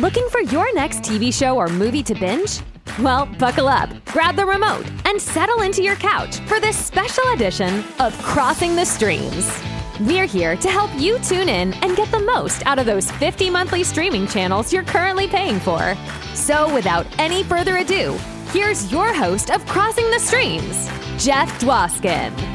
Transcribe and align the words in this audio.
Looking 0.00 0.28
for 0.28 0.40
your 0.40 0.74
next 0.74 1.02
TV 1.02 1.32
show 1.32 1.56
or 1.56 1.68
movie 1.68 2.02
to 2.02 2.16
binge? 2.16 2.58
Well, 2.98 3.26
buckle 3.26 3.68
up, 3.68 3.90
grab 4.06 4.34
the 4.34 4.44
remote, 4.44 4.84
and 5.04 5.22
settle 5.22 5.62
into 5.62 5.84
your 5.84 5.94
couch 5.94 6.40
for 6.48 6.58
this 6.58 6.76
special 6.76 7.22
edition 7.32 7.84
of 8.00 8.20
Crossing 8.20 8.74
the 8.74 8.84
Streams. 8.84 9.48
We're 10.00 10.26
here 10.26 10.56
to 10.56 10.68
help 10.68 10.90
you 10.96 11.20
tune 11.20 11.48
in 11.48 11.74
and 11.74 11.96
get 11.96 12.10
the 12.10 12.18
most 12.18 12.66
out 12.66 12.80
of 12.80 12.86
those 12.86 13.08
50 13.12 13.50
monthly 13.50 13.84
streaming 13.84 14.26
channels 14.26 14.72
you're 14.72 14.82
currently 14.82 15.28
paying 15.28 15.60
for. 15.60 15.96
So, 16.34 16.74
without 16.74 17.06
any 17.20 17.44
further 17.44 17.76
ado, 17.76 18.18
here's 18.52 18.90
your 18.90 19.14
host 19.14 19.52
of 19.52 19.64
Crossing 19.66 20.10
the 20.10 20.18
Streams, 20.18 20.88
Jeff 21.24 21.60
Dwoskin. 21.60 22.53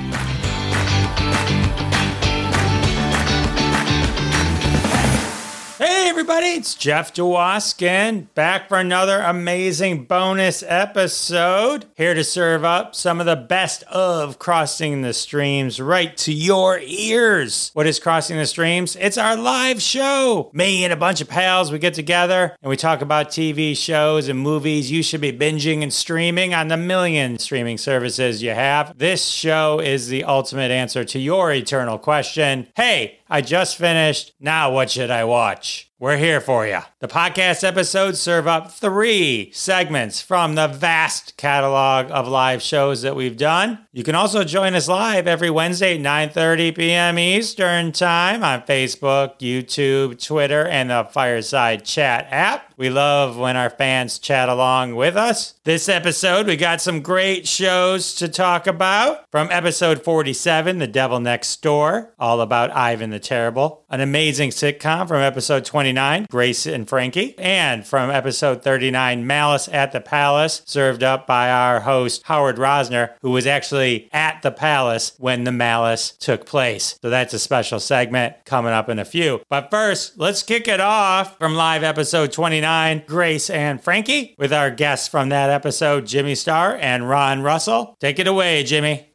Hey, 5.79 6.09
everybody, 6.09 6.47
it's 6.47 6.75
Jeff 6.75 7.13
Dwoskin 7.13 8.27
back 8.35 8.67
for 8.67 8.77
another 8.77 9.21
amazing 9.21 10.03
bonus 10.03 10.61
episode. 10.67 11.85
Here 11.95 12.13
to 12.13 12.23
serve 12.25 12.65
up 12.65 12.95
some 12.95 13.21
of 13.21 13.25
the 13.25 13.37
best 13.37 13.83
of 13.83 14.39
Crossing 14.39 15.03
the 15.03 15.13
Streams 15.13 15.79
right 15.79 16.17
to 16.17 16.33
your 16.33 16.81
ears. 16.83 17.71
What 17.75 17.87
is 17.87 17.97
Crossing 17.97 18.35
the 18.35 18.45
Streams? 18.45 18.97
It's 18.97 19.17
our 19.17 19.37
live 19.37 19.81
show. 19.81 20.51
Me 20.53 20.83
and 20.83 20.91
a 20.91 20.97
bunch 20.97 21.21
of 21.21 21.29
pals, 21.29 21.71
we 21.71 21.79
get 21.79 21.93
together 21.93 22.57
and 22.61 22.69
we 22.69 22.75
talk 22.75 23.01
about 23.01 23.29
TV 23.29 23.73
shows 23.77 24.27
and 24.27 24.37
movies 24.37 24.91
you 24.91 25.01
should 25.01 25.21
be 25.21 25.31
binging 25.31 25.81
and 25.81 25.93
streaming 25.93 26.53
on 26.53 26.67
the 26.67 26.75
million 26.75 27.39
streaming 27.39 27.77
services 27.77 28.43
you 28.43 28.51
have. 28.51 28.97
This 28.97 29.25
show 29.25 29.79
is 29.79 30.09
the 30.09 30.25
ultimate 30.25 30.71
answer 30.71 31.05
to 31.05 31.19
your 31.19 31.53
eternal 31.53 31.97
question 31.97 32.67
Hey, 32.75 33.18
I 33.29 33.41
just 33.41 33.77
finished. 33.77 34.33
Now, 34.39 34.71
what 34.71 34.89
should 34.89 35.11
I 35.11 35.23
watch? 35.23 35.88
We're 36.01 36.15
here 36.15 36.39
for 36.39 36.65
you. 36.65 36.79
The 36.99 37.09
podcast 37.09 37.61
episodes 37.67 38.21
serve 38.21 38.47
up 38.47 38.71
three 38.71 39.51
segments 39.51 40.21
from 40.21 40.55
the 40.55 40.69
vast 40.69 41.35
catalog 41.35 42.09
of 42.09 42.25
live 42.25 42.61
shows 42.61 43.01
that 43.01 43.17
we've 43.17 43.35
done. 43.35 43.85
You 43.91 44.05
can 44.05 44.15
also 44.15 44.45
join 44.45 44.75
us 44.75 44.87
live 44.87 45.27
every 45.27 45.49
Wednesday 45.49 45.95
at 45.95 46.33
9:30 46.33 46.73
p.m. 46.73 47.19
Eastern 47.19 47.91
Time 47.91 48.45
on 48.45 48.61
Facebook, 48.61 49.39
YouTube, 49.39 50.25
Twitter, 50.25 50.65
and 50.65 50.89
the 50.89 51.05
Fireside 51.11 51.83
Chat 51.83 52.27
app. 52.31 52.69
We 52.79 52.89
love 52.89 53.37
when 53.37 53.57
our 53.57 53.69
fans 53.69 54.19
chat 54.19 54.47
along 54.47 54.95
with 54.95 55.17
us. 55.17 55.55
This 55.65 55.89
episode, 55.89 56.47
we 56.47 56.55
got 56.55 56.79
some 56.79 57.01
great 57.01 57.45
shows 57.45 58.15
to 58.15 58.29
talk 58.29 58.67
about. 58.67 59.29
From 59.31 59.49
episode 59.51 60.01
47, 60.01 60.77
The 60.77 60.87
Devil 60.87 61.19
Next 61.19 61.61
Door, 61.61 62.13
all 62.17 62.39
about 62.39 62.71
Ivan 62.71 63.09
the 63.09 63.19
Terrible. 63.19 63.83
An 63.89 63.99
amazing 63.99 64.51
sitcom 64.51 65.09
from 65.09 65.17
episode 65.17 65.65
29, 65.89 66.27
Grace 66.29 66.67
and 66.67 66.87
Frankie. 66.87 67.33
And 67.39 67.83
from 67.83 68.11
episode 68.11 68.61
39, 68.61 69.25
Malice 69.25 69.67
at 69.69 69.91
the 69.91 69.99
Palace, 69.99 70.61
served 70.65 71.01
up 71.01 71.25
by 71.25 71.49
our 71.49 71.79
host, 71.79 72.21
Howard 72.25 72.57
Rosner, 72.57 73.13
who 73.23 73.31
was 73.31 73.47
actually 73.47 74.07
at 74.13 74.43
the 74.43 74.51
palace 74.51 75.13
when 75.17 75.45
the 75.45 75.51
malice 75.51 76.11
took 76.11 76.45
place. 76.45 76.99
So 77.01 77.09
that's 77.09 77.33
a 77.33 77.39
special 77.39 77.79
segment 77.79 78.35
coming 78.45 78.71
up 78.71 78.87
in 78.87 78.99
a 78.99 79.05
few. 79.05 79.41
But 79.49 79.71
first, 79.71 80.19
let's 80.19 80.43
kick 80.43 80.67
it 80.67 80.79
off 80.79 81.39
from 81.39 81.55
live 81.55 81.81
episode 81.81 82.31
29. 82.31 83.05
Grace 83.07 83.49
and 83.49 83.83
Frankie, 83.83 84.35
with 84.37 84.53
our 84.53 84.69
guests 84.69 85.07
from 85.07 85.29
that 85.29 85.49
episode, 85.49 86.05
Jimmy 86.05 86.35
Star 86.35 86.75
and 86.75 87.09
Ron 87.09 87.41
Russell. 87.41 87.97
Take 87.99 88.19
it 88.19 88.27
away, 88.27 88.63
Jimmy. 88.63 89.09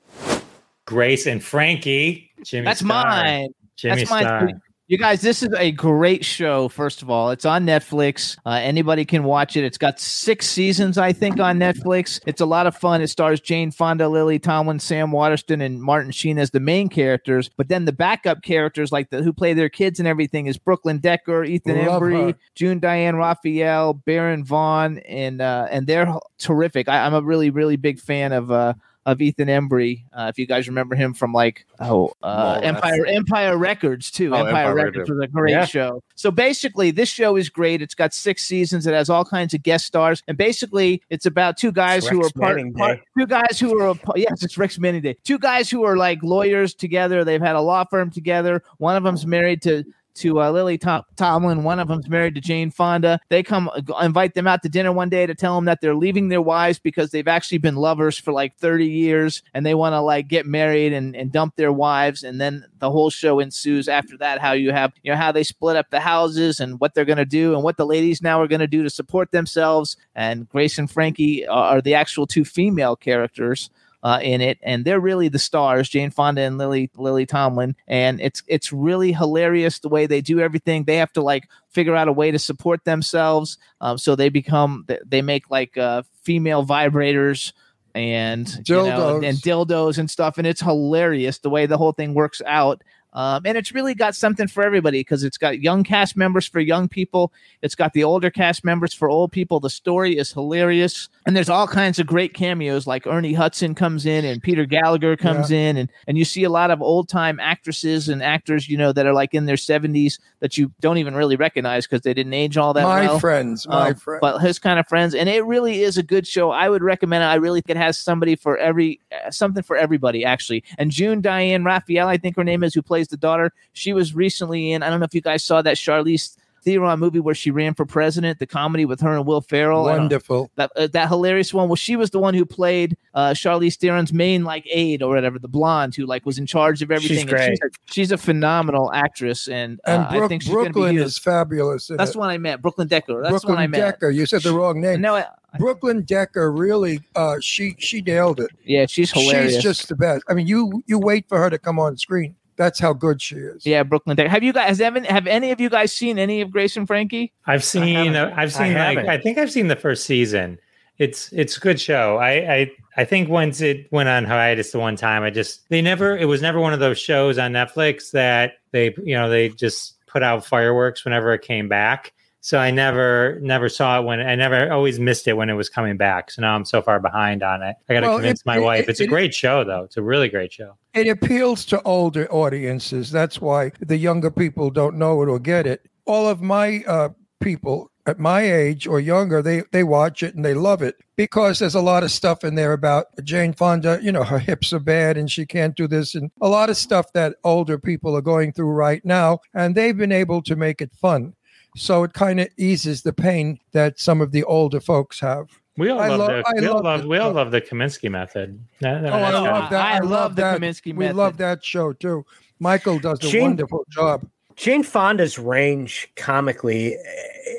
Grace 0.86 1.28
and 1.28 1.40
Frankie. 1.40 2.32
Jimmy 2.42 2.64
That's 2.64 2.80
Star. 2.80 3.04
mine. 3.04 3.48
Jimmy 3.76 4.04
That's 4.04 4.10
mine. 4.10 4.60
You 4.86 4.98
guys, 4.98 5.22
this 5.22 5.42
is 5.42 5.48
a 5.56 5.72
great 5.72 6.26
show. 6.26 6.68
First 6.68 7.00
of 7.00 7.08
all, 7.08 7.30
it's 7.30 7.46
on 7.46 7.64
Netflix. 7.64 8.36
Uh, 8.44 8.60
anybody 8.62 9.06
can 9.06 9.24
watch 9.24 9.56
it. 9.56 9.64
It's 9.64 9.78
got 9.78 9.98
six 9.98 10.46
seasons, 10.46 10.98
I 10.98 11.10
think, 11.10 11.40
on 11.40 11.58
Netflix. 11.58 12.20
It's 12.26 12.42
a 12.42 12.46
lot 12.46 12.66
of 12.66 12.76
fun. 12.76 13.00
It 13.00 13.08
stars 13.08 13.40
Jane 13.40 13.70
Fonda, 13.70 14.10
Lily 14.10 14.38
Tomlin, 14.38 14.78
Sam 14.78 15.10
Waterston, 15.10 15.62
and 15.62 15.82
Martin 15.82 16.10
Sheen 16.10 16.38
as 16.38 16.50
the 16.50 16.60
main 16.60 16.90
characters. 16.90 17.48
But 17.56 17.68
then 17.68 17.86
the 17.86 17.94
backup 17.94 18.42
characters, 18.42 18.92
like 18.92 19.08
the 19.08 19.22
who 19.22 19.32
play 19.32 19.54
their 19.54 19.70
kids 19.70 20.00
and 20.00 20.06
everything, 20.06 20.48
is 20.48 20.58
Brooklyn 20.58 20.98
Decker, 20.98 21.44
Ethan 21.44 21.86
Love 21.86 22.02
Embry, 22.02 22.32
her. 22.32 22.38
June 22.54 22.78
Diane 22.78 23.16
Raphael, 23.16 23.94
Baron 23.94 24.44
Vaughn, 24.44 24.98
and 24.98 25.40
uh, 25.40 25.66
and 25.70 25.86
they're 25.86 26.14
terrific. 26.36 26.90
I, 26.90 27.06
I'm 27.06 27.14
a 27.14 27.22
really 27.22 27.48
really 27.48 27.76
big 27.76 27.98
fan 28.00 28.32
of. 28.32 28.50
Uh, 28.50 28.74
of 29.06 29.20
Ethan 29.20 29.48
Embry, 29.48 30.04
uh, 30.12 30.26
if 30.30 30.38
you 30.38 30.46
guys 30.46 30.66
remember 30.66 30.94
him 30.94 31.12
from 31.12 31.32
like 31.32 31.66
oh 31.80 32.12
uh, 32.22 32.60
Empire 32.62 33.06
Empire 33.06 33.56
Records 33.56 34.10
too. 34.10 34.34
Oh, 34.34 34.38
Empire, 34.38 34.48
Empire 34.48 34.74
Records 34.74 35.10
was 35.10 35.20
a 35.20 35.26
great 35.26 35.52
Yeah. 35.52 35.66
show. 35.66 36.02
So 36.14 36.30
basically, 36.30 36.90
this 36.90 37.08
show 37.08 37.36
is 37.36 37.48
great. 37.50 37.82
It's 37.82 37.94
got 37.94 38.14
six 38.14 38.44
seasons. 38.44 38.86
It 38.86 38.94
has 38.94 39.10
all 39.10 39.24
kinds 39.24 39.52
of 39.54 39.62
guest 39.62 39.84
stars, 39.84 40.22
and 40.26 40.36
basically, 40.38 41.02
it's 41.10 41.26
about 41.26 41.56
two 41.56 41.72
guys 41.72 42.06
who 42.06 42.22
are 42.24 42.30
part, 42.30 42.60
part 42.74 43.00
two 43.18 43.26
guys 43.26 43.60
who 43.60 43.78
are 43.78 43.88
a, 43.88 43.98
yes, 44.16 44.42
it's 44.42 44.56
Rex 44.56 44.78
Manning 44.78 45.02
Day. 45.02 45.16
Two 45.24 45.38
guys 45.38 45.68
who 45.70 45.84
are 45.84 45.96
like 45.96 46.22
lawyers 46.22 46.74
together. 46.74 47.24
They've 47.24 47.40
had 47.40 47.56
a 47.56 47.60
law 47.60 47.84
firm 47.84 48.10
together. 48.10 48.62
One 48.78 48.96
of 48.96 49.02
them's 49.02 49.26
married 49.26 49.62
to 49.62 49.84
to 50.14 50.40
uh, 50.40 50.50
Lily 50.50 50.78
Tom- 50.78 51.04
Tomlin. 51.16 51.64
One 51.64 51.78
of 51.78 51.88
them's 51.88 52.08
married 52.08 52.34
to 52.36 52.40
Jane 52.40 52.70
Fonda. 52.70 53.20
They 53.28 53.42
come 53.42 53.68
uh, 53.68 53.96
invite 54.02 54.34
them 54.34 54.46
out 54.46 54.62
to 54.62 54.68
dinner 54.68 54.92
one 54.92 55.08
day 55.08 55.26
to 55.26 55.34
tell 55.34 55.54
them 55.54 55.64
that 55.66 55.80
they're 55.80 55.94
leaving 55.94 56.28
their 56.28 56.42
wives 56.42 56.78
because 56.78 57.10
they've 57.10 57.28
actually 57.28 57.58
been 57.58 57.76
lovers 57.76 58.18
for 58.18 58.32
like 58.32 58.56
30 58.56 58.86
years 58.86 59.42
and 59.52 59.64
they 59.64 59.74
want 59.74 59.92
to 59.92 60.00
like 60.00 60.28
get 60.28 60.46
married 60.46 60.92
and, 60.92 61.14
and 61.16 61.32
dump 61.32 61.56
their 61.56 61.72
wives. 61.72 62.22
And 62.22 62.40
then 62.40 62.64
the 62.78 62.90
whole 62.90 63.10
show 63.10 63.40
ensues 63.40 63.88
after 63.88 64.16
that. 64.18 64.40
How 64.40 64.52
you 64.52 64.72
have 64.72 64.92
you 65.02 65.10
know 65.10 65.16
how 65.18 65.32
they 65.32 65.42
split 65.42 65.76
up 65.76 65.90
the 65.90 66.00
houses 66.00 66.60
and 66.60 66.80
what 66.80 66.94
they're 66.94 67.04
going 67.04 67.18
to 67.18 67.24
do 67.24 67.54
and 67.54 67.62
what 67.62 67.76
the 67.76 67.86
ladies 67.86 68.22
now 68.22 68.40
are 68.40 68.48
going 68.48 68.60
to 68.60 68.66
do 68.66 68.82
to 68.82 68.90
support 68.90 69.30
themselves. 69.32 69.96
And 70.14 70.48
Grace 70.48 70.78
and 70.78 70.90
Frankie 70.90 71.46
are 71.46 71.80
the 71.80 71.94
actual 71.94 72.26
two 72.26 72.44
female 72.44 72.96
characters 72.96 73.70
uh, 74.04 74.20
in 74.22 74.42
it, 74.42 74.58
and 74.62 74.84
they're 74.84 75.00
really 75.00 75.28
the 75.28 75.38
stars, 75.38 75.88
Jane 75.88 76.10
Fonda 76.10 76.42
and 76.42 76.58
Lily 76.58 76.90
Lily 76.94 77.24
Tomlin. 77.24 77.74
And 77.88 78.20
it's 78.20 78.42
it's 78.46 78.70
really 78.72 79.12
hilarious 79.12 79.78
the 79.78 79.88
way 79.88 80.06
they 80.06 80.20
do 80.20 80.40
everything. 80.40 80.84
They 80.84 80.96
have 80.96 81.12
to 81.14 81.22
like 81.22 81.48
figure 81.70 81.96
out 81.96 82.06
a 82.06 82.12
way 82.12 82.30
to 82.30 82.38
support 82.38 82.84
themselves, 82.84 83.56
um, 83.80 83.96
so 83.96 84.14
they 84.14 84.28
become 84.28 84.86
they- 85.08 85.22
make 85.22 85.50
like 85.50 85.78
uh, 85.78 86.02
female 86.22 86.66
vibrators 86.66 87.54
and 87.94 88.46
you 88.68 88.76
know, 88.76 88.84
Dildos. 88.84 89.28
and 89.28 89.38
dildos 89.38 89.98
and 89.98 90.10
stuff, 90.10 90.36
and 90.36 90.46
it's 90.46 90.60
hilarious 90.60 91.38
the 91.38 91.48
way 91.48 91.64
the 91.64 91.78
whole 91.78 91.92
thing 91.92 92.12
works 92.12 92.42
out. 92.44 92.82
Um, 93.14 93.42
and 93.44 93.56
it's 93.56 93.72
really 93.72 93.94
got 93.94 94.16
something 94.16 94.48
for 94.48 94.64
everybody 94.64 95.00
because 95.00 95.22
it's 95.22 95.38
got 95.38 95.60
young 95.60 95.84
cast 95.84 96.16
members 96.16 96.46
for 96.48 96.60
young 96.60 96.88
people. 96.88 97.32
It's 97.62 97.74
got 97.74 97.92
the 97.92 98.02
older 98.04 98.30
cast 98.30 98.64
members 98.64 98.92
for 98.92 99.08
old 99.08 99.30
people. 99.30 99.60
The 99.60 99.70
story 99.70 100.18
is 100.18 100.32
hilarious. 100.32 101.08
And 101.26 101.36
there's 101.36 101.48
all 101.48 101.66
kinds 101.68 101.98
of 101.98 102.06
great 102.06 102.34
cameos 102.34 102.86
like 102.86 103.06
Ernie 103.06 103.32
Hudson 103.32 103.74
comes 103.74 104.04
in 104.04 104.24
and 104.24 104.42
Peter 104.42 104.66
Gallagher 104.66 105.16
comes 105.16 105.50
in 105.50 105.76
and 105.76 105.90
and 106.06 106.18
you 106.18 106.24
see 106.24 106.44
a 106.44 106.50
lot 106.50 106.70
of 106.70 106.82
old 106.82 107.08
time 107.08 107.38
actresses 107.40 108.08
and 108.08 108.22
actors, 108.22 108.68
you 108.68 108.76
know, 108.76 108.92
that 108.92 109.06
are 109.06 109.14
like 109.14 109.32
in 109.32 109.46
their 109.46 109.56
70s 109.56 110.18
that 110.40 110.58
you 110.58 110.72
don't 110.80 110.98
even 110.98 111.14
really 111.14 111.36
recognize 111.36 111.86
because 111.86 112.02
they 112.02 112.14
didn't 112.14 112.34
age 112.34 112.56
all 112.56 112.74
that 112.74 112.82
my 112.82 113.02
well. 113.06 113.18
friends, 113.20 113.66
my 113.66 113.90
Um, 113.90 113.94
friends. 113.94 114.20
But 114.20 114.38
his 114.40 114.58
kind 114.58 114.78
of 114.78 114.86
friends, 114.88 115.14
and 115.14 115.28
it 115.28 115.44
really 115.46 115.82
is 115.82 115.96
a 115.96 116.02
good 116.02 116.26
show. 116.26 116.50
I 116.50 116.68
would 116.68 116.82
recommend 116.82 117.22
it. 117.22 117.26
I 117.28 117.36
really 117.36 117.60
think 117.60 117.76
it 117.76 117.80
has 117.80 117.96
somebody 117.96 118.36
for 118.36 118.58
every 118.58 119.00
uh, 119.24 119.30
something 119.30 119.62
for 119.62 119.76
everybody 119.76 120.24
actually. 120.24 120.64
And 120.78 120.90
June 120.90 121.20
Diane 121.20 121.64
Raphael, 121.64 122.08
I 122.08 122.16
think 122.18 122.36
her 122.36 122.44
name 122.44 122.62
is, 122.62 122.74
who 122.74 122.82
plays 122.82 123.03
the 123.08 123.16
daughter. 123.16 123.52
She 123.72 123.92
was 123.92 124.14
recently 124.14 124.72
in. 124.72 124.82
I 124.82 124.90
don't 124.90 125.00
know 125.00 125.04
if 125.04 125.14
you 125.14 125.20
guys 125.20 125.42
saw 125.44 125.62
that 125.62 125.76
Charlize 125.76 126.36
Theron 126.62 126.98
movie 126.98 127.20
where 127.20 127.34
she 127.34 127.50
ran 127.50 127.74
for 127.74 127.84
president, 127.84 128.38
the 128.38 128.46
comedy 128.46 128.86
with 128.86 128.98
her 129.02 129.14
and 129.14 129.26
Will 129.26 129.42
Ferrell. 129.42 129.86
I 129.86 129.92
don't- 129.92 130.00
Wonderful. 130.04 130.50
that 130.56 130.72
uh, 130.76 130.86
that 130.92 131.08
hilarious 131.08 131.52
one. 131.52 131.68
Well, 131.68 131.76
she 131.76 131.94
was 131.94 132.08
the 132.08 132.18
one 132.18 132.32
who 132.32 132.46
played 132.46 132.96
uh, 133.12 133.32
Charlize 133.32 133.76
Theron's 133.76 134.14
main 134.14 134.44
like 134.44 134.66
aide 134.70 135.02
or 135.02 135.14
whatever, 135.14 135.38
the 135.38 135.46
blonde 135.46 135.94
who 135.94 136.06
like 136.06 136.24
was 136.24 136.38
in 136.38 136.46
charge 136.46 136.80
of 136.80 136.90
everything. 136.90 137.18
And 137.18 137.28
great. 137.28 137.50
She's 137.50 137.60
a, 137.60 137.92
she's 137.92 138.12
a 138.12 138.16
phenomenal 138.16 138.90
actress, 138.94 139.46
and, 139.46 139.78
uh, 139.86 140.06
And 140.10 140.22
I 140.22 140.26
think 140.26 140.40
she's 140.40 140.50
going 140.52 140.68
be 140.68 140.72
Brooklyn 140.72 140.96
is 140.96 141.18
fabulous. 141.18 141.88
That's 141.88 142.10
it. 142.10 142.12
the 142.14 142.18
one 142.18 142.30
I 142.30 142.38
met. 142.38 142.62
Brooklyn 142.62 142.88
Decker. 142.88 143.20
That's 143.22 143.42
the 143.42 143.48
one 143.48 143.58
I 143.58 143.66
Brooklyn. 143.66 143.90
Decker. 143.90 144.10
You 144.10 144.24
said 144.24 144.40
the 144.42 144.54
wrong 144.54 144.80
name. 144.80 145.02
No, 145.02 145.16
I, 145.16 145.26
Brooklyn 145.58 146.02
Decker 146.04 146.50
really, 146.50 147.00
uh, 147.14 147.36
she 147.42 147.76
she 147.78 148.00
nailed 148.00 148.40
it. 148.40 148.50
yeah, 148.64 148.86
she's 148.86 149.12
hilarious. 149.12 149.52
She's 149.56 149.62
just 149.62 149.88
the 149.90 149.96
best. 149.96 150.24
I 150.30 150.32
mean, 150.34 150.46
you 150.46 150.82
you 150.86 150.98
wait 150.98 151.28
for 151.28 151.38
her 151.38 151.50
to 151.50 151.58
come 151.58 151.78
on 151.78 151.98
screen. 151.98 152.34
That's 152.56 152.78
how 152.78 152.92
good 152.92 153.20
she 153.20 153.36
is. 153.36 153.66
yeah, 153.66 153.82
Brooklyn 153.82 154.16
Decker. 154.16 154.28
Have 154.28 154.42
you 154.42 154.52
guys? 154.52 154.68
Has 154.68 154.80
Evan, 154.80 155.04
have 155.04 155.26
any 155.26 155.50
of 155.50 155.60
you 155.60 155.68
guys 155.68 155.92
seen 155.92 156.18
any 156.18 156.40
of 156.40 156.50
Grace 156.50 156.76
and 156.76 156.86
Frankie? 156.86 157.32
I've 157.46 157.64
seen. 157.64 157.94
haven't. 157.94 158.16
Uh, 158.16 158.34
I've 158.36 158.52
seen. 158.52 158.76
I 158.76 158.94
like. 158.94 159.06
I 159.06 159.18
think 159.18 159.38
I've 159.38 159.50
seen 159.50 159.68
the 159.68 159.76
first 159.76 160.04
season. 160.04 160.58
It's 160.98 161.32
it's 161.32 161.56
a 161.56 161.60
good 161.60 161.80
show. 161.80 162.18
I 162.18 162.30
I 162.54 162.70
I 162.96 163.04
think 163.04 163.28
once 163.28 163.60
it 163.60 163.90
went 163.90 164.08
on 164.08 164.24
hiatus 164.24 164.70
the 164.70 164.78
one 164.78 164.96
time, 164.96 165.22
I 165.22 165.30
just 165.30 165.68
they 165.68 165.82
never. 165.82 166.16
It 166.16 166.26
was 166.26 166.40
never 166.40 166.60
one 166.60 166.72
of 166.72 166.80
those 166.80 166.98
shows 166.98 167.38
on 167.38 167.52
Netflix 167.52 168.12
that 168.12 168.54
they 168.70 168.94
you 169.02 169.14
know 169.14 169.28
they 169.28 169.48
just 169.48 170.04
put 170.06 170.22
out 170.22 170.46
fireworks 170.46 171.04
whenever 171.04 171.32
it 171.34 171.42
came 171.42 171.68
back. 171.68 172.12
So 172.44 172.58
I 172.58 172.70
never 172.70 173.38
never 173.40 173.70
saw 173.70 173.98
it 173.98 174.04
when 174.04 174.20
I 174.20 174.34
never 174.34 174.70
always 174.70 175.00
missed 175.00 175.26
it 175.26 175.32
when 175.32 175.48
it 175.48 175.54
was 175.54 175.70
coming 175.70 175.96
back. 175.96 176.30
So 176.30 176.42
now 176.42 176.54
I'm 176.54 176.66
so 176.66 176.82
far 176.82 177.00
behind 177.00 177.42
on 177.42 177.62
it. 177.62 177.74
I 177.88 177.94
got 177.94 178.00
to 178.00 178.06
Well, 178.08 178.16
convince 178.18 178.40
it- 178.40 178.46
my 178.46 178.58
it- 178.58 178.60
wife. 178.60 178.80
it- 178.82 178.90
It's 178.90 179.00
a 179.00 179.06
great 179.06 179.32
show 179.32 179.64
though. 179.64 179.84
It's 179.84 179.96
a 179.96 180.02
really 180.02 180.28
great 180.28 180.52
show. 180.52 180.76
It 180.92 181.08
appeals 181.08 181.64
to 181.66 181.80
older 181.84 182.30
audiences. 182.30 183.10
That's 183.10 183.40
why 183.40 183.72
the 183.80 183.96
younger 183.96 184.30
people 184.30 184.68
don't 184.68 184.98
know 184.98 185.22
it 185.22 185.28
or 185.30 185.38
get 185.38 185.66
it. 185.66 185.80
All 186.04 186.28
of 186.28 186.42
my 186.42 186.84
uh, 186.86 187.08
people 187.40 187.90
at 188.06 188.18
my 188.18 188.42
age 188.42 188.86
or 188.86 189.00
younger, 189.00 189.40
they, 189.40 189.62
they 189.72 189.82
watch 189.82 190.22
it 190.22 190.34
and 190.34 190.44
they 190.44 190.52
love 190.52 190.82
it 190.82 190.96
because 191.16 191.58
there's 191.60 191.74
a 191.74 191.80
lot 191.80 192.02
of 192.02 192.10
stuff 192.10 192.44
in 192.44 192.56
there 192.56 192.74
about 192.74 193.06
Jane 193.24 193.54
Fonda. 193.54 193.98
You 194.02 194.12
know, 194.12 194.22
her 194.22 194.38
hips 194.38 194.70
are 194.74 194.78
bad 194.78 195.16
and 195.16 195.30
she 195.30 195.46
can't 195.46 195.74
do 195.74 195.88
this, 195.88 196.14
and 196.14 196.30
a 196.42 196.48
lot 196.48 196.68
of 196.68 196.76
stuff 196.76 197.06
that 197.14 197.36
older 197.42 197.78
people 197.78 198.14
are 198.14 198.20
going 198.20 198.52
through 198.52 198.70
right 198.72 199.02
now. 199.02 199.38
And 199.54 199.74
they've 199.74 199.96
been 199.96 200.12
able 200.12 200.42
to 200.42 200.54
make 200.56 200.82
it 200.82 200.92
fun. 200.92 201.32
So 201.76 202.04
it 202.04 202.12
kind 202.12 202.40
of 202.40 202.48
eases 202.56 203.02
the 203.02 203.12
pain 203.12 203.58
that 203.72 203.98
some 203.98 204.20
of 204.20 204.30
the 204.32 204.44
older 204.44 204.80
folks 204.80 205.18
have. 205.20 205.48
We 205.76 205.90
all 205.90 205.98
I 206.00 206.08
love, 206.08 206.18
love- 206.20 206.28
the 206.28 206.44
I 206.48 206.60
we 206.60 206.66
all 206.68 206.74
love 206.76 206.84
love 206.84 207.00
it. 207.00 207.08
we 207.08 207.18
all 207.18 207.32
love 207.32 207.50
the 207.50 207.60
Kominsky 207.60 208.08
method. 208.10 208.60
That- 208.80 209.02
that- 209.02 209.12
Oh, 209.12 209.16
I 209.16 209.30
good. 209.32 209.42
love 209.42 209.70
that. 209.70 209.94
I 209.94 209.98
love 209.98 210.36
the 210.36 210.42
that. 210.42 210.60
Kominsky 210.60 210.86
We 210.86 210.92
method. 210.92 211.16
love 211.16 211.36
that 211.38 211.64
show 211.64 211.92
too. 211.92 212.24
Michael 212.60 212.98
does 213.00 213.18
a 213.24 213.28
Jane- 213.28 213.42
wonderful 213.42 213.84
job. 213.90 214.24
Jane 214.56 214.84
Fonda's 214.84 215.36
range 215.36 216.08
comically 216.14 216.94
eh, 216.94 216.98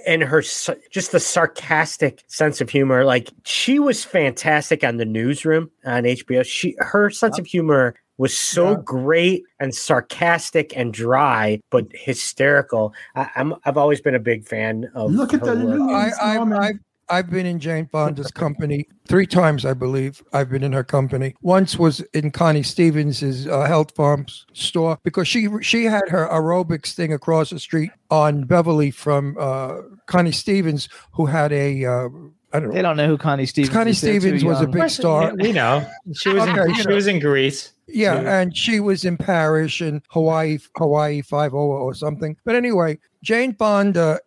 and 0.08 0.22
her 0.24 0.42
just 0.42 1.12
the 1.12 1.20
sarcastic 1.20 2.24
sense 2.28 2.62
of 2.62 2.70
humor, 2.70 3.04
like 3.04 3.30
she 3.44 3.80
was 3.80 4.06
fantastic 4.06 4.82
on 4.82 4.96
the 4.96 5.04
newsroom 5.04 5.70
on 5.84 6.04
HBO. 6.04 6.46
She 6.46 6.74
her 6.80 7.10
sense 7.10 7.38
of 7.38 7.46
humor 7.46 7.96
was 8.18 8.36
so 8.38 8.72
Yeah. 8.72 8.78
great 8.84 9.44
and 9.60 9.74
sarcastic 9.74 10.76
and 10.78 10.94
dry, 10.94 11.60
but 11.70 11.86
hysterical. 11.94 12.94
I, 13.16 13.30
I'm 13.36 13.56
I've 13.66 13.78
always 13.78 14.02
been 14.02 14.16
a 14.16 14.20
big 14.20 14.46
fan 14.48 14.90
of. 14.96 15.12
Look 15.12 15.34
at 15.34 15.44
the 15.44 15.56
work. 15.56 15.82
I, 15.92 16.12
I've, 16.22 16.52
I've, 16.52 16.80
I've 17.08 17.30
been 17.30 17.46
in 17.46 17.60
Jane 17.60 17.88
Fonda's 17.92 18.32
company 18.32 18.88
three 19.08 19.28
times, 19.28 19.64
I 19.66 19.74
believe. 19.74 20.24
I've 20.34 20.50
been 20.50 20.64
in 20.64 20.74
her 20.74 20.84
company. 20.84 21.36
Once 21.42 21.78
was 21.78 22.00
in 22.14 22.32
Connie 22.32 22.64
Stevens's 22.64 23.48
uh, 23.48 23.66
Health 23.66 23.94
Farms 23.96 24.46
store 24.54 24.98
because 25.04 25.28
she 25.28 25.48
she 25.62 25.84
had 25.86 26.10
her 26.10 26.28
aerobics 26.28 26.94
thing 26.94 27.14
across 27.14 27.52
the 27.52 27.60
street 27.60 27.92
on 28.10 28.46
Beverly 28.46 28.90
from 28.92 29.36
uh, 29.40 29.82
Connie 30.08 30.32
Stevens, 30.32 30.90
who 31.12 31.26
had 31.28 31.52
a 31.52 31.86
uh, 31.86 32.10
I 32.54 32.60
don't 32.62 32.74
They 32.74 32.82
don't 32.82 32.98
know 32.98 33.08
who 33.08 33.18
Connie 33.18 33.46
Stevens. 33.46 33.74
Connie 33.74 33.92
is. 33.92 33.98
Stevens 34.00 34.44
was 34.44 34.62
a 34.62 34.68
big 34.68 34.90
star. 34.90 35.24
Yeah, 35.24 35.34
we 35.44 35.52
know 35.52 35.86
she 36.16 36.30
was 36.30 36.42
Okay, 36.44 36.62
in, 36.62 36.74
she 36.76 36.84
know. 36.86 36.96
was 36.96 37.06
in 37.08 37.20
Grease. 37.20 37.72
Yeah, 37.88 38.22
Yeah. 38.22 38.40
and 38.40 38.56
she 38.58 38.80
was 38.80 39.06
in 39.06 39.18
Parrish 39.18 39.82
and 39.82 40.02
Hawaii, 40.10 40.58
Hawaii 40.78 41.22
Five 41.22 41.54
O 41.54 41.58
or 41.58 41.94
something. 41.94 42.36
But 42.46 42.56
anyway, 42.56 42.98
Jane 43.24 43.54
Fonda 43.54 44.20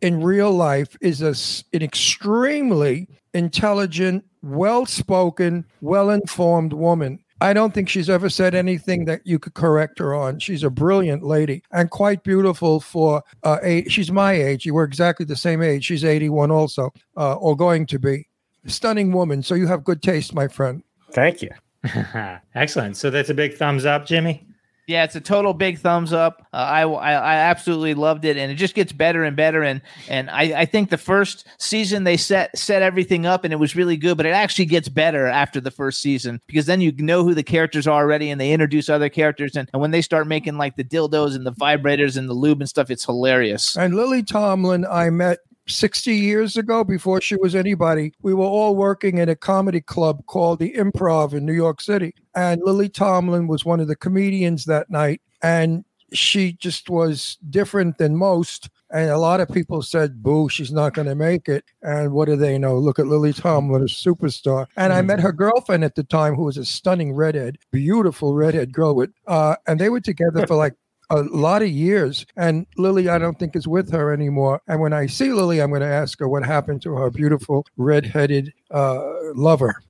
in 0.00 0.22
real 0.22 0.52
life 0.52 0.96
is 1.00 1.22
a, 1.22 1.34
an 1.76 1.82
extremely 1.82 3.08
intelligent, 3.34 4.24
well-spoken, 4.42 5.64
well-informed 5.80 6.72
woman. 6.72 7.18
I 7.40 7.52
don't 7.52 7.72
think 7.72 7.88
she's 7.88 8.10
ever 8.10 8.28
said 8.28 8.54
anything 8.54 9.04
that 9.04 9.20
you 9.24 9.38
could 9.38 9.54
correct 9.54 10.00
her 10.00 10.12
on. 10.12 10.40
She's 10.40 10.64
a 10.64 10.70
brilliant 10.70 11.22
lady 11.22 11.62
and 11.70 11.88
quite 11.88 12.24
beautiful 12.24 12.80
for 12.80 13.22
uh, 13.44 13.58
a. 13.62 13.88
She's 13.88 14.10
my 14.10 14.32
age. 14.32 14.66
You 14.66 14.74
were 14.74 14.82
exactly 14.82 15.24
the 15.24 15.36
same 15.36 15.62
age. 15.62 15.84
She's 15.84 16.04
81 16.04 16.50
also, 16.50 16.92
uh, 17.16 17.34
or 17.34 17.56
going 17.56 17.86
to 17.86 17.98
be. 17.98 18.26
Stunning 18.66 19.12
woman. 19.12 19.42
So 19.44 19.54
you 19.54 19.68
have 19.68 19.84
good 19.84 20.02
taste, 20.02 20.34
my 20.34 20.48
friend. 20.48 20.82
Thank 21.12 21.40
you. 21.42 21.50
Excellent. 22.54 22.96
So 22.96 23.10
that's 23.10 23.30
a 23.30 23.34
big 23.34 23.54
thumbs 23.54 23.84
up, 23.84 24.06
Jimmy. 24.06 24.44
Yeah, 24.88 25.04
it's 25.04 25.14
a 25.14 25.20
total 25.20 25.52
big 25.52 25.78
thumbs 25.78 26.14
up. 26.14 26.46
Uh, 26.50 26.56
I, 26.56 26.80
I 26.80 27.12
I 27.12 27.34
absolutely 27.34 27.92
loved 27.92 28.24
it, 28.24 28.38
and 28.38 28.50
it 28.50 28.54
just 28.54 28.74
gets 28.74 28.90
better 28.90 29.22
and 29.22 29.36
better. 29.36 29.62
And 29.62 29.82
and 30.08 30.30
I, 30.30 30.60
I 30.60 30.64
think 30.64 30.88
the 30.88 30.96
first 30.96 31.46
season 31.58 32.04
they 32.04 32.16
set 32.16 32.56
set 32.56 32.80
everything 32.80 33.26
up, 33.26 33.44
and 33.44 33.52
it 33.52 33.56
was 33.56 33.76
really 33.76 33.98
good. 33.98 34.16
But 34.16 34.24
it 34.24 34.30
actually 34.30 34.64
gets 34.64 34.88
better 34.88 35.26
after 35.26 35.60
the 35.60 35.70
first 35.70 36.00
season 36.00 36.40
because 36.46 36.64
then 36.64 36.80
you 36.80 36.90
know 36.92 37.22
who 37.22 37.34
the 37.34 37.42
characters 37.42 37.86
are 37.86 38.02
already, 38.02 38.30
and 38.30 38.40
they 38.40 38.50
introduce 38.50 38.88
other 38.88 39.10
characters. 39.10 39.56
And, 39.56 39.68
and 39.74 39.82
when 39.82 39.90
they 39.90 40.00
start 40.00 40.26
making 40.26 40.56
like 40.56 40.76
the 40.76 40.84
dildos 40.84 41.36
and 41.36 41.44
the 41.44 41.52
vibrators 41.52 42.16
and 42.16 42.26
the 42.26 42.32
lube 42.34 42.60
and 42.60 42.68
stuff, 42.68 42.90
it's 42.90 43.04
hilarious. 43.04 43.76
And 43.76 43.94
Lily 43.94 44.22
Tomlin, 44.22 44.86
I 44.90 45.10
met 45.10 45.40
60 45.68 46.14
years 46.14 46.56
ago 46.56 46.84
before 46.84 47.20
she 47.20 47.36
was 47.36 47.54
anybody. 47.54 48.12
We 48.22 48.34
were 48.34 48.44
all 48.44 48.74
working 48.74 49.18
in 49.18 49.28
a 49.28 49.36
comedy 49.36 49.80
club 49.80 50.24
called 50.26 50.58
the 50.58 50.72
Improv 50.72 51.32
in 51.34 51.46
New 51.46 51.54
York 51.54 51.80
City. 51.80 52.14
And 52.34 52.60
Lily 52.64 52.88
Tomlin 52.88 53.46
was 53.46 53.64
one 53.64 53.80
of 53.80 53.88
the 53.88 53.96
comedians 53.96 54.64
that 54.64 54.90
night. 54.90 55.20
And 55.42 55.84
she 56.12 56.54
just 56.54 56.88
was 56.88 57.36
different 57.50 57.98
than 57.98 58.16
most. 58.16 58.70
And 58.90 59.10
a 59.10 59.18
lot 59.18 59.40
of 59.40 59.48
people 59.50 59.82
said, 59.82 60.22
boo, 60.22 60.48
she's 60.48 60.72
not 60.72 60.94
going 60.94 61.08
to 61.08 61.14
make 61.14 61.48
it. 61.48 61.64
And 61.82 62.12
what 62.12 62.26
do 62.26 62.36
they 62.36 62.56
know? 62.56 62.78
Look 62.78 62.98
at 62.98 63.06
Lily 63.06 63.34
Tomlin, 63.34 63.82
a 63.82 63.86
superstar. 63.86 64.66
And 64.76 64.92
I 64.92 65.02
met 65.02 65.20
her 65.20 65.32
girlfriend 65.32 65.84
at 65.84 65.94
the 65.94 66.04
time, 66.04 66.34
who 66.34 66.44
was 66.44 66.56
a 66.56 66.64
stunning 66.64 67.12
redhead, 67.12 67.58
beautiful 67.70 68.34
redhead 68.34 68.72
girl. 68.72 68.94
With, 68.94 69.10
uh, 69.26 69.56
and 69.66 69.78
they 69.78 69.90
were 69.90 70.00
together 70.00 70.46
for 70.46 70.56
like 70.56 70.74
a 71.10 71.22
lot 71.22 71.62
of 71.62 71.68
years. 71.68 72.26
And 72.36 72.66
Lily, 72.76 73.08
I 73.08 73.18
don't 73.18 73.38
think 73.38 73.56
is 73.56 73.66
with 73.66 73.90
her 73.92 74.12
anymore. 74.12 74.60
And 74.68 74.80
when 74.80 74.92
I 74.92 75.06
see 75.06 75.32
Lily, 75.32 75.60
I'm 75.60 75.70
going 75.70 75.82
to 75.82 75.86
ask 75.86 76.18
her 76.18 76.28
what 76.28 76.44
happened 76.44 76.82
to 76.82 76.94
her 76.94 77.10
beautiful 77.10 77.66
redheaded 77.76 78.52
uh, 78.70 79.00
lover. 79.34 79.82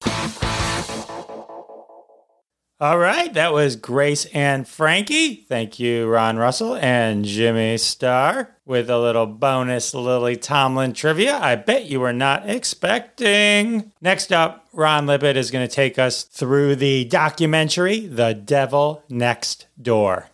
All 2.81 2.99
right, 2.99 3.35
that 3.35 3.53
was 3.53 3.75
Grace 3.75 4.27
and 4.27 4.67
Frankie. 4.67 5.35
Thank 5.35 5.81
you, 5.81 6.07
Ron 6.07 6.37
Russell 6.37 6.77
and 6.77 7.25
Jimmy 7.25 7.77
Starr, 7.77 8.55
with 8.65 8.89
a 8.89 9.01
little 9.01 9.27
bonus 9.27 9.93
Lily 9.95 10.37
Tomlin 10.37 10.93
trivia. 10.93 11.39
I 11.39 11.57
bet 11.57 11.87
you 11.87 11.99
were 11.99 12.13
not 12.13 12.49
expecting. 12.49 13.91
Next 14.01 14.33
up, 14.33 14.69
Ron 14.73 15.07
Lippett 15.07 15.37
is 15.37 15.51
going 15.51 15.67
to 15.67 15.75
take 15.75 15.99
us 15.99 16.23
through 16.23 16.77
the 16.77 17.05
documentary, 17.07 18.07
The 18.07 18.33
Devil 18.33 19.03
Next 19.09 19.67
Door. 19.83 20.29